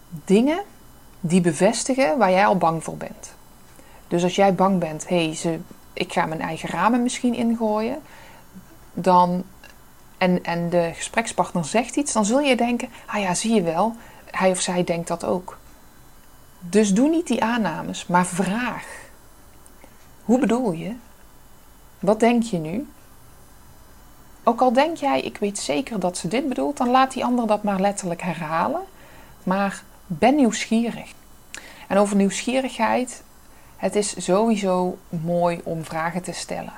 dingen 0.09 0.62
die 1.20 1.40
bevestigen 1.40 2.18
waar 2.18 2.31
jij 2.31 2.46
al 2.46 2.57
bang 2.57 2.85
voor 2.85 2.96
bent. 2.96 3.35
Dus 4.09 4.22
als 4.22 4.35
jij 4.35 4.54
bang 4.54 4.78
bent, 4.78 5.09
hé, 5.09 5.33
hey, 5.42 5.61
ik 5.92 6.12
ga 6.12 6.26
mijn 6.26 6.40
eigen 6.40 6.68
ramen 6.68 7.02
misschien 7.02 7.35
ingooien, 7.35 8.00
dan, 8.92 9.44
en, 10.18 10.44
en 10.44 10.70
de 10.70 10.90
gesprekspartner 10.94 11.64
zegt 11.64 11.96
iets, 11.96 12.12
dan 12.12 12.24
zul 12.24 12.40
je 12.40 12.57
denken, 12.57 12.88
ah 13.07 13.20
ja, 13.20 13.35
zie 13.35 13.54
je 13.54 13.62
wel, 13.62 13.96
hij 14.30 14.50
of 14.50 14.60
zij 14.60 14.84
denkt 14.84 15.08
dat 15.08 15.24
ook. 15.24 15.58
Dus 16.60 16.94
doe 16.94 17.08
niet 17.08 17.26
die 17.26 17.42
aannames, 17.42 18.06
maar 18.06 18.26
vraag. 18.26 18.86
Hoe 20.24 20.38
bedoel 20.38 20.72
je? 20.72 20.94
Wat 21.98 22.20
denk 22.20 22.42
je 22.42 22.58
nu? 22.58 22.88
Ook 24.44 24.60
al 24.60 24.72
denk 24.72 24.96
jij, 24.96 25.20
ik 25.20 25.36
weet 25.38 25.58
zeker 25.58 26.00
dat 26.00 26.18
ze 26.18 26.28
dit 26.28 26.48
bedoelt, 26.48 26.76
dan 26.76 26.90
laat 26.90 27.12
die 27.12 27.24
ander 27.24 27.46
dat 27.46 27.62
maar 27.62 27.80
letterlijk 27.80 28.22
herhalen. 28.22 28.80
Maar 29.42 29.82
ben 30.06 30.34
nieuwsgierig. 30.34 31.12
En 31.88 31.96
over 31.96 32.16
nieuwsgierigheid, 32.16 33.22
het 33.76 33.96
is 33.96 34.24
sowieso 34.24 34.98
mooi 35.08 35.60
om 35.64 35.84
vragen 35.84 36.22
te 36.22 36.32
stellen. 36.32 36.72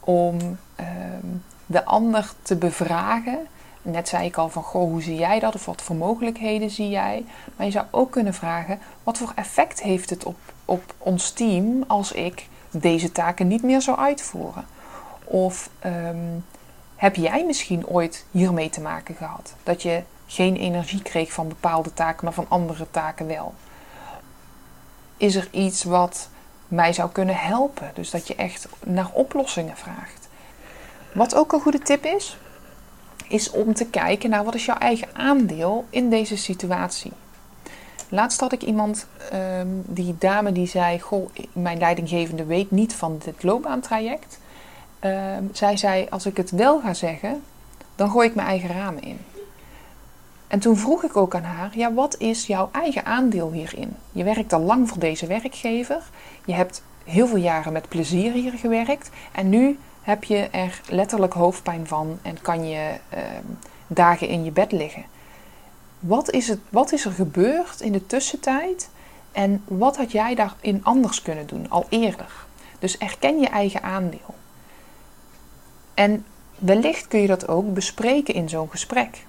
Om 0.00 0.58
ehm, 0.74 1.26
de 1.66 1.84
ander 1.84 2.32
te 2.42 2.56
bevragen 2.56 3.46
Net 3.86 4.08
zei 4.08 4.24
ik 4.26 4.36
al 4.36 4.48
van, 4.48 4.62
goh, 4.62 4.90
hoe 4.90 5.02
zie 5.02 5.16
jij 5.16 5.40
dat? 5.40 5.54
Of 5.54 5.64
wat 5.64 5.82
voor 5.82 5.96
mogelijkheden 5.96 6.70
zie 6.70 6.88
jij? 6.88 7.24
Maar 7.56 7.66
je 7.66 7.72
zou 7.72 7.86
ook 7.90 8.10
kunnen 8.10 8.34
vragen, 8.34 8.78
wat 9.02 9.18
voor 9.18 9.32
effect 9.34 9.82
heeft 9.82 10.10
het 10.10 10.24
op, 10.24 10.36
op 10.64 10.94
ons 10.98 11.30
team 11.30 11.84
als 11.86 12.12
ik 12.12 12.48
deze 12.70 13.12
taken 13.12 13.48
niet 13.48 13.62
meer 13.62 13.82
zou 13.82 13.98
uitvoeren? 13.98 14.66
Of 15.24 15.70
ehm, 15.78 16.38
heb 16.96 17.16
jij 17.16 17.44
misschien 17.46 17.86
ooit 17.86 18.26
hiermee 18.30 18.70
te 18.70 18.80
maken 18.80 19.14
gehad? 19.14 19.54
Dat 19.62 19.82
je 19.82 20.02
geen 20.26 20.56
energie 20.56 21.02
kreeg 21.02 21.32
van 21.32 21.48
bepaalde 21.48 21.92
taken, 21.92 22.24
maar 22.24 22.34
van 22.34 22.46
andere 22.48 22.86
taken 22.90 23.26
wel? 23.26 23.54
Is 25.16 25.34
er 25.34 25.48
iets 25.50 25.84
wat 25.84 26.28
mij 26.68 26.92
zou 26.92 27.10
kunnen 27.10 27.36
helpen? 27.36 27.90
Dus 27.94 28.10
dat 28.10 28.26
je 28.26 28.34
echt 28.34 28.68
naar 28.84 29.10
oplossingen 29.12 29.76
vraagt. 29.76 30.28
Wat 31.12 31.34
ook 31.34 31.52
een 31.52 31.60
goede 31.60 31.78
tip 31.78 32.04
is, 32.04 32.38
is 33.28 33.50
om 33.50 33.74
te 33.74 33.86
kijken 33.86 34.30
naar 34.30 34.44
wat 34.44 34.54
is 34.54 34.64
jouw 34.64 34.78
eigen 34.78 35.08
aandeel 35.12 35.84
in 35.90 36.10
deze 36.10 36.36
situatie. 36.36 37.12
Laatst 38.08 38.40
had 38.40 38.52
ik 38.52 38.62
iemand, 38.62 39.06
ehm, 39.30 39.68
die 39.84 40.14
dame 40.18 40.52
die 40.52 40.66
zei: 40.66 41.00
Goh, 41.00 41.28
mijn 41.52 41.78
leidinggevende 41.78 42.44
weet 42.44 42.70
niet 42.70 42.94
van 42.94 43.20
dit 43.24 43.42
loopbaantraject. 43.42 44.38
Um, 45.00 45.50
zij 45.52 45.76
zei: 45.76 46.06
Als 46.10 46.26
ik 46.26 46.36
het 46.36 46.50
wel 46.50 46.80
ga 46.80 46.94
zeggen, 46.94 47.42
dan 47.96 48.10
gooi 48.10 48.28
ik 48.28 48.34
mijn 48.34 48.48
eigen 48.48 48.68
ramen 48.68 49.02
in. 49.02 49.18
En 50.46 50.58
toen 50.58 50.76
vroeg 50.76 51.04
ik 51.04 51.16
ook 51.16 51.34
aan 51.34 51.42
haar: 51.42 51.70
Ja, 51.74 51.92
wat 51.92 52.18
is 52.18 52.46
jouw 52.46 52.68
eigen 52.72 53.04
aandeel 53.04 53.52
hierin? 53.52 53.96
Je 54.12 54.24
werkt 54.24 54.52
al 54.52 54.60
lang 54.60 54.88
voor 54.88 54.98
deze 54.98 55.26
werkgever. 55.26 56.02
Je 56.44 56.54
hebt 56.54 56.82
heel 57.04 57.26
veel 57.26 57.36
jaren 57.38 57.72
met 57.72 57.88
plezier 57.88 58.32
hier 58.32 58.52
gewerkt. 58.52 59.10
En 59.32 59.48
nu 59.48 59.78
heb 60.04 60.24
je 60.24 60.36
er 60.36 60.80
letterlijk 60.88 61.32
hoofdpijn 61.32 61.86
van 61.86 62.18
en 62.22 62.40
kan 62.40 62.68
je 62.68 62.94
ehm, 63.08 63.44
dagen 63.86 64.28
in 64.28 64.44
je 64.44 64.50
bed 64.50 64.72
liggen. 64.72 65.04
Wat 65.98 66.30
is, 66.30 66.48
het, 66.48 66.58
wat 66.68 66.92
is 66.92 67.04
er 67.04 67.12
gebeurd 67.12 67.80
in 67.80 67.92
de 67.92 68.06
tussentijd 68.06 68.90
en 69.32 69.62
wat 69.64 69.96
had 69.96 70.12
jij 70.12 70.34
daarin 70.34 70.84
anders 70.84 71.22
kunnen 71.22 71.46
doen 71.46 71.70
al 71.70 71.86
eerder? 71.88 72.44
Dus 72.78 72.98
erken 72.98 73.40
je 73.40 73.48
eigen 73.48 73.82
aandeel. 73.82 74.34
En 75.94 76.24
wellicht 76.58 77.08
kun 77.08 77.20
je 77.20 77.26
dat 77.26 77.48
ook 77.48 77.74
bespreken 77.74 78.34
in 78.34 78.48
zo'n 78.48 78.70
gesprek. 78.70 79.26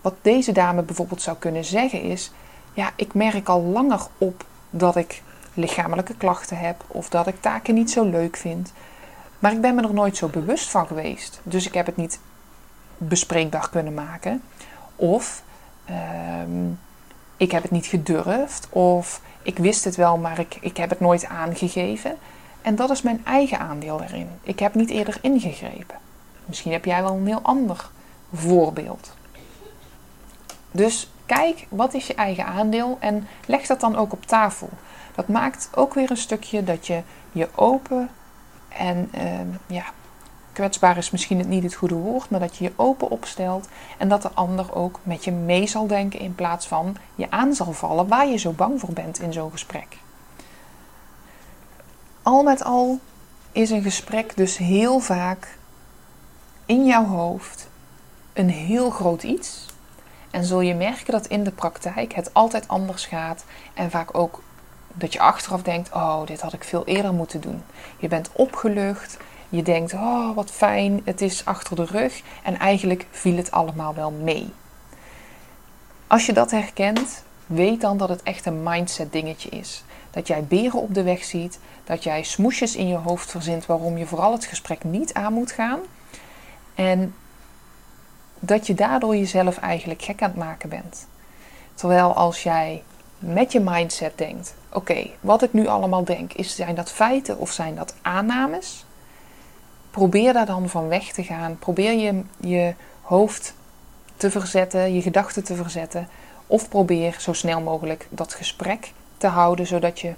Wat 0.00 0.14
deze 0.22 0.52
dame 0.52 0.82
bijvoorbeeld 0.82 1.22
zou 1.22 1.36
kunnen 1.36 1.64
zeggen 1.64 2.02
is: 2.02 2.30
Ja, 2.74 2.92
ik 2.96 3.14
merk 3.14 3.48
al 3.48 3.62
langer 3.62 4.06
op 4.18 4.44
dat 4.70 4.96
ik 4.96 5.22
lichamelijke 5.54 6.16
klachten 6.16 6.58
heb 6.58 6.84
of 6.86 7.08
dat 7.08 7.26
ik 7.26 7.40
taken 7.40 7.74
niet 7.74 7.90
zo 7.90 8.04
leuk 8.04 8.36
vind. 8.36 8.72
Maar 9.44 9.52
ik 9.52 9.60
ben 9.60 9.74
me 9.74 9.82
er 9.82 9.94
nooit 9.94 10.16
zo 10.16 10.28
bewust 10.28 10.70
van 10.70 10.86
geweest. 10.86 11.40
Dus 11.42 11.66
ik 11.66 11.74
heb 11.74 11.86
het 11.86 11.96
niet 11.96 12.20
bespreekbaar 12.98 13.70
kunnen 13.70 13.94
maken. 13.94 14.42
Of 14.96 15.42
ehm, 15.84 16.70
ik 17.36 17.50
heb 17.50 17.62
het 17.62 17.70
niet 17.70 17.86
gedurfd. 17.86 18.68
Of 18.68 19.20
ik 19.42 19.58
wist 19.58 19.84
het 19.84 19.96
wel, 19.96 20.16
maar 20.16 20.38
ik, 20.38 20.56
ik 20.60 20.76
heb 20.76 20.90
het 20.90 21.00
nooit 21.00 21.26
aangegeven. 21.26 22.16
En 22.62 22.76
dat 22.76 22.90
is 22.90 23.02
mijn 23.02 23.24
eigen 23.24 23.58
aandeel 23.58 24.02
erin. 24.02 24.28
Ik 24.42 24.58
heb 24.58 24.74
niet 24.74 24.90
eerder 24.90 25.18
ingegrepen. 25.20 25.96
Misschien 26.44 26.72
heb 26.72 26.84
jij 26.84 27.02
wel 27.02 27.14
een 27.14 27.26
heel 27.26 27.42
ander 27.42 27.90
voorbeeld. 28.34 29.14
Dus 30.70 31.10
kijk, 31.26 31.66
wat 31.68 31.94
is 31.94 32.06
je 32.06 32.14
eigen 32.14 32.46
aandeel 32.46 32.96
en 33.00 33.28
leg 33.46 33.66
dat 33.66 33.80
dan 33.80 33.96
ook 33.96 34.12
op 34.12 34.26
tafel. 34.26 34.68
Dat 35.14 35.28
maakt 35.28 35.68
ook 35.74 35.94
weer 35.94 36.10
een 36.10 36.16
stukje 36.16 36.64
dat 36.64 36.86
je 36.86 37.02
je 37.32 37.48
open 37.54 38.10
en 38.76 39.08
ehm, 39.12 39.46
ja, 39.66 39.84
kwetsbaar 40.52 40.96
is 40.96 41.10
misschien 41.10 41.48
niet 41.48 41.62
het 41.62 41.74
goede 41.74 41.94
woord, 41.94 42.30
maar 42.30 42.40
dat 42.40 42.56
je 42.56 42.64
je 42.64 42.72
open 42.76 43.10
opstelt 43.10 43.68
en 43.98 44.08
dat 44.08 44.22
de 44.22 44.30
ander 44.34 44.74
ook 44.74 45.00
met 45.02 45.24
je 45.24 45.32
mee 45.32 45.66
zal 45.66 45.86
denken 45.86 46.20
in 46.20 46.34
plaats 46.34 46.66
van 46.66 46.96
je 47.14 47.30
aan 47.30 47.54
zal 47.54 47.72
vallen 47.72 48.08
waar 48.08 48.26
je 48.26 48.36
zo 48.36 48.52
bang 48.52 48.80
voor 48.80 48.92
bent 48.92 49.20
in 49.20 49.32
zo'n 49.32 49.50
gesprek. 49.50 49.98
Al 52.22 52.42
met 52.42 52.64
al 52.64 53.00
is 53.52 53.70
een 53.70 53.82
gesprek 53.82 54.36
dus 54.36 54.56
heel 54.56 54.98
vaak 54.98 55.58
in 56.66 56.86
jouw 56.86 57.04
hoofd 57.04 57.68
een 58.32 58.50
heel 58.50 58.90
groot 58.90 59.22
iets. 59.22 59.66
En 60.30 60.44
zul 60.44 60.60
je 60.60 60.74
merken 60.74 61.12
dat 61.12 61.26
in 61.26 61.44
de 61.44 61.50
praktijk 61.50 62.14
het 62.14 62.34
altijd 62.34 62.68
anders 62.68 63.06
gaat. 63.06 63.44
En 63.74 63.90
vaak 63.90 64.18
ook 64.18 64.42
dat 64.94 65.12
je 65.12 65.20
achteraf 65.20 65.62
denkt: 65.62 65.92
Oh, 65.92 66.26
dit 66.26 66.40
had 66.40 66.52
ik 66.52 66.64
veel 66.64 66.84
eerder 66.84 67.12
moeten 67.12 67.40
doen. 67.40 67.62
Je 67.98 68.08
bent 68.08 68.30
opgelucht. 68.32 69.16
Je 69.48 69.62
denkt: 69.62 69.92
Oh, 69.92 70.34
wat 70.34 70.50
fijn, 70.50 71.00
het 71.04 71.20
is 71.20 71.44
achter 71.44 71.76
de 71.76 71.84
rug. 71.84 72.22
En 72.42 72.58
eigenlijk 72.58 73.06
viel 73.10 73.36
het 73.36 73.50
allemaal 73.50 73.94
wel 73.94 74.10
mee. 74.10 74.52
Als 76.06 76.26
je 76.26 76.32
dat 76.32 76.50
herkent, 76.50 77.24
weet 77.46 77.80
dan 77.80 77.96
dat 77.96 78.08
het 78.08 78.22
echt 78.22 78.46
een 78.46 78.62
mindset 78.62 79.12
dingetje 79.12 79.48
is. 79.48 79.84
Dat 80.10 80.26
jij 80.26 80.44
beren 80.44 80.80
op 80.80 80.94
de 80.94 81.02
weg 81.02 81.24
ziet, 81.24 81.58
dat 81.84 82.02
jij 82.02 82.22
smoesjes 82.22 82.76
in 82.76 82.88
je 82.88 82.96
hoofd 82.96 83.30
verzint 83.30 83.66
waarom 83.66 83.98
je 83.98 84.06
vooral 84.06 84.32
het 84.32 84.44
gesprek 84.44 84.84
niet 84.84 85.14
aan 85.14 85.32
moet 85.32 85.52
gaan. 85.52 85.80
En 86.74 87.14
dat 88.38 88.66
je 88.66 88.74
daardoor 88.74 89.16
jezelf 89.16 89.58
eigenlijk 89.58 90.02
gek 90.02 90.22
aan 90.22 90.28
het 90.28 90.38
maken 90.38 90.68
bent. 90.68 91.06
Terwijl 91.74 92.14
als 92.14 92.42
jij 92.42 92.82
met 93.24 93.52
je 93.52 93.60
mindset 93.60 94.18
denkt: 94.18 94.54
oké, 94.72 95.10
wat 95.20 95.42
ik 95.42 95.52
nu 95.52 95.66
allemaal 95.66 96.04
denk, 96.04 96.32
zijn 96.36 96.74
dat 96.74 96.92
feiten 96.92 97.38
of 97.38 97.52
zijn 97.52 97.74
dat 97.74 97.94
aannames? 98.02 98.84
Probeer 99.90 100.32
daar 100.32 100.46
dan 100.46 100.68
van 100.68 100.88
weg 100.88 101.12
te 101.12 101.22
gaan. 101.22 101.58
Probeer 101.58 101.92
je, 101.92 102.22
je 102.40 102.74
hoofd 103.00 103.54
te 104.16 104.30
verzetten, 104.30 104.94
je 104.94 105.02
gedachten 105.02 105.44
te 105.44 105.54
verzetten. 105.54 106.08
Of 106.46 106.68
probeer 106.68 107.16
zo 107.18 107.32
snel 107.32 107.60
mogelijk 107.60 108.06
dat 108.10 108.34
gesprek 108.34 108.92
te 109.16 109.26
houden, 109.26 109.66
zodat 109.66 110.00
je 110.00 110.14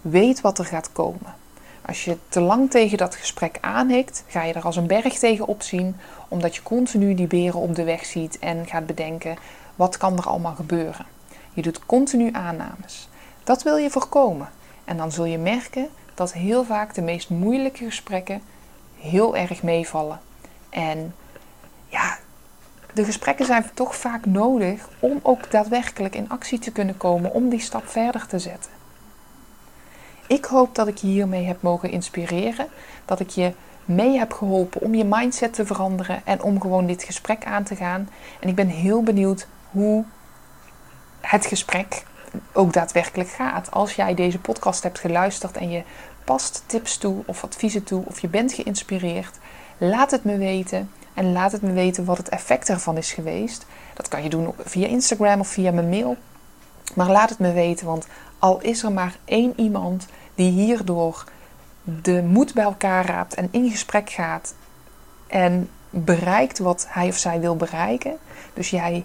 weet 0.00 0.40
wat 0.40 0.58
er 0.58 0.64
gaat 0.64 0.92
komen. 0.92 1.34
Als 1.86 2.04
je 2.04 2.16
te 2.28 2.40
lang 2.40 2.70
tegen 2.70 2.98
dat 2.98 3.14
gesprek 3.14 3.58
aanhikt, 3.60 4.24
ga 4.26 4.42
je 4.42 4.52
er 4.52 4.64
als 4.64 4.76
een 4.76 4.86
berg 4.86 5.18
tegen 5.18 5.46
opzien, 5.46 5.96
omdat 6.28 6.54
je 6.54 6.62
continu 6.62 7.14
die 7.14 7.26
beren 7.26 7.60
op 7.60 7.74
de 7.74 7.84
weg 7.84 8.04
ziet 8.04 8.38
en 8.38 8.66
gaat 8.66 8.86
bedenken: 8.86 9.36
wat 9.74 9.96
kan 9.96 10.16
er 10.16 10.26
allemaal 10.26 10.54
gebeuren? 10.54 11.15
Je 11.56 11.62
doet 11.62 11.86
continu 11.86 12.28
aannames. 12.32 13.08
Dat 13.44 13.62
wil 13.62 13.76
je 13.76 13.90
voorkomen. 13.90 14.48
En 14.84 14.96
dan 14.96 15.12
zul 15.12 15.24
je 15.24 15.38
merken 15.38 15.88
dat 16.14 16.32
heel 16.32 16.64
vaak 16.64 16.94
de 16.94 17.02
meest 17.02 17.30
moeilijke 17.30 17.84
gesprekken 17.84 18.42
heel 18.98 19.36
erg 19.36 19.62
meevallen. 19.62 20.20
En 20.68 21.14
ja, 21.88 22.18
de 22.94 23.04
gesprekken 23.04 23.46
zijn 23.46 23.70
toch 23.74 23.96
vaak 23.96 24.26
nodig 24.26 24.88
om 24.98 25.20
ook 25.22 25.50
daadwerkelijk 25.50 26.14
in 26.14 26.28
actie 26.28 26.58
te 26.58 26.72
kunnen 26.72 26.96
komen, 26.96 27.32
om 27.32 27.48
die 27.48 27.60
stap 27.60 27.88
verder 27.88 28.26
te 28.26 28.38
zetten. 28.38 28.70
Ik 30.26 30.44
hoop 30.44 30.74
dat 30.74 30.88
ik 30.88 30.96
je 30.96 31.06
hiermee 31.06 31.44
heb 31.44 31.62
mogen 31.62 31.90
inspireren, 31.90 32.66
dat 33.04 33.20
ik 33.20 33.30
je 33.30 33.52
mee 33.84 34.18
heb 34.18 34.32
geholpen 34.32 34.80
om 34.80 34.94
je 34.94 35.04
mindset 35.04 35.54
te 35.54 35.66
veranderen 35.66 36.20
en 36.24 36.42
om 36.42 36.60
gewoon 36.60 36.86
dit 36.86 37.02
gesprek 37.02 37.44
aan 37.44 37.64
te 37.64 37.76
gaan. 37.76 38.08
En 38.40 38.48
ik 38.48 38.54
ben 38.54 38.68
heel 38.68 39.02
benieuwd 39.02 39.46
hoe 39.70 40.04
het 41.26 41.46
gesprek 41.46 42.04
ook 42.52 42.72
daadwerkelijk 42.72 43.28
gaat. 43.28 43.70
Als 43.70 43.94
jij 43.94 44.14
deze 44.14 44.38
podcast 44.38 44.82
hebt 44.82 44.98
geluisterd 44.98 45.56
en 45.56 45.70
je 45.70 45.82
past 46.24 46.62
tips 46.66 46.98
toe 46.98 47.22
of 47.26 47.44
adviezen 47.44 47.84
toe 47.84 48.04
of 48.06 48.20
je 48.20 48.28
bent 48.28 48.52
geïnspireerd, 48.52 49.38
laat 49.78 50.10
het 50.10 50.24
me 50.24 50.36
weten 50.36 50.90
en 51.14 51.32
laat 51.32 51.52
het 51.52 51.62
me 51.62 51.72
weten 51.72 52.04
wat 52.04 52.16
het 52.16 52.28
effect 52.28 52.68
ervan 52.68 52.96
is 52.96 53.12
geweest. 53.12 53.66
Dat 53.94 54.08
kan 54.08 54.22
je 54.22 54.28
doen 54.28 54.52
via 54.58 54.86
Instagram 54.86 55.40
of 55.40 55.48
via 55.48 55.70
mijn 55.70 55.88
mail. 55.88 56.16
Maar 56.94 57.10
laat 57.10 57.30
het 57.30 57.38
me 57.38 57.52
weten, 57.52 57.86
want 57.86 58.06
al 58.38 58.60
is 58.60 58.82
er 58.82 58.92
maar 58.92 59.16
één 59.24 59.52
iemand 59.56 60.06
die 60.34 60.50
hierdoor 60.50 61.24
de 61.82 62.22
moed 62.22 62.54
bij 62.54 62.64
elkaar 62.64 63.06
raapt 63.06 63.34
en 63.34 63.48
in 63.50 63.70
gesprek 63.70 64.10
gaat 64.10 64.54
en 65.26 65.70
bereikt 65.90 66.58
wat 66.58 66.86
hij 66.88 67.08
of 67.08 67.16
zij 67.16 67.40
wil 67.40 67.56
bereiken. 67.56 68.16
Dus 68.54 68.70
jij 68.70 69.04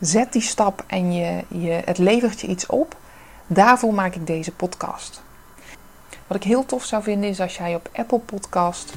zet 0.00 0.32
die 0.32 0.42
stap 0.42 0.84
en 0.86 1.12
je, 1.12 1.44
je, 1.48 1.82
het 1.84 1.98
levert 1.98 2.40
je 2.40 2.46
iets 2.46 2.66
op. 2.66 2.96
Daarvoor 3.46 3.94
maak 3.94 4.14
ik 4.14 4.26
deze 4.26 4.52
podcast. 4.52 5.22
Wat 6.26 6.36
ik 6.36 6.42
heel 6.42 6.66
tof 6.66 6.84
zou 6.84 7.02
vinden 7.02 7.30
is 7.30 7.40
als 7.40 7.56
jij 7.56 7.74
op 7.74 7.88
Apple 7.92 8.18
Podcast 8.18 8.92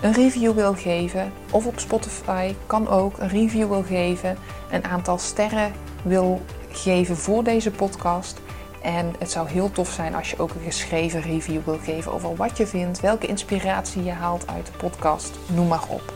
een 0.00 0.12
review 0.12 0.52
wil 0.52 0.74
geven. 0.74 1.32
Of 1.50 1.66
op 1.66 1.78
Spotify 1.78 2.54
kan 2.66 2.88
ook 2.88 3.18
een 3.18 3.28
review 3.28 3.68
wil 3.68 3.82
geven. 3.82 4.36
Een 4.70 4.84
aantal 4.84 5.18
sterren 5.18 5.72
wil 6.02 6.42
geven 6.70 7.16
voor 7.16 7.44
deze 7.44 7.70
podcast. 7.70 8.40
En 8.82 9.14
het 9.18 9.30
zou 9.30 9.48
heel 9.48 9.70
tof 9.70 9.90
zijn 9.90 10.14
als 10.14 10.30
je 10.30 10.38
ook 10.38 10.50
een 10.50 10.64
geschreven 10.64 11.20
review 11.20 11.60
wil 11.64 11.78
geven 11.78 12.12
over 12.12 12.36
wat 12.36 12.56
je 12.56 12.66
vindt, 12.66 13.00
welke 13.00 13.26
inspiratie 13.26 14.04
je 14.04 14.10
haalt 14.10 14.46
uit 14.46 14.66
de 14.66 14.72
podcast, 14.72 15.38
noem 15.46 15.68
maar 15.68 15.84
op. 15.88 16.12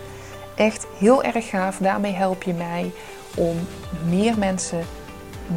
Echt 0.57 0.87
heel 0.99 1.23
erg 1.23 1.49
gaaf. 1.49 1.77
Daarmee 1.77 2.13
help 2.13 2.43
je 2.43 2.53
mij 2.53 2.93
om 3.39 3.57
meer 4.09 4.39
mensen 4.39 4.85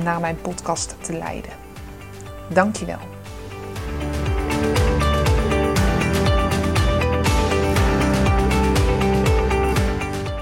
naar 0.04 0.20
mijn 0.20 0.42
podcast 0.42 0.96
te 1.00 1.14
leiden. 1.14 1.52
Dankjewel. 2.50 3.00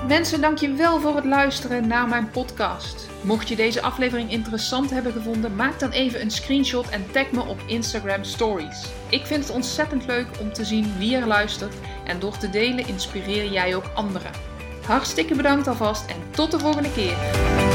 Mensen, 0.07 0.41
dankjewel 0.41 0.99
voor 0.99 1.15
het 1.15 1.25
luisteren 1.25 1.87
naar 1.87 2.07
mijn 2.07 2.29
podcast. 2.29 3.09
Mocht 3.21 3.49
je 3.49 3.55
deze 3.55 3.81
aflevering 3.81 4.31
interessant 4.31 4.89
hebben 4.89 5.11
gevonden, 5.11 5.55
maak 5.55 5.79
dan 5.79 5.91
even 5.91 6.21
een 6.21 6.31
screenshot 6.31 6.89
en 6.89 7.11
tag 7.11 7.31
me 7.31 7.41
op 7.41 7.59
Instagram 7.65 8.23
Stories. 8.23 8.85
Ik 9.09 9.25
vind 9.25 9.43
het 9.43 9.55
ontzettend 9.55 10.05
leuk 10.05 10.27
om 10.39 10.53
te 10.53 10.65
zien 10.65 10.97
wie 10.97 11.15
er 11.15 11.27
luistert 11.27 11.75
en 12.05 12.19
door 12.19 12.37
te 12.37 12.49
delen 12.49 12.87
inspireer 12.87 13.51
jij 13.51 13.75
ook 13.75 13.91
anderen. 13.93 14.48
Hartstikke 14.89 15.35
bedankt 15.35 15.67
alvast 15.67 16.05
en 16.05 16.15
tot 16.31 16.51
de 16.51 16.59
volgende 16.59 16.91
keer. 16.91 17.68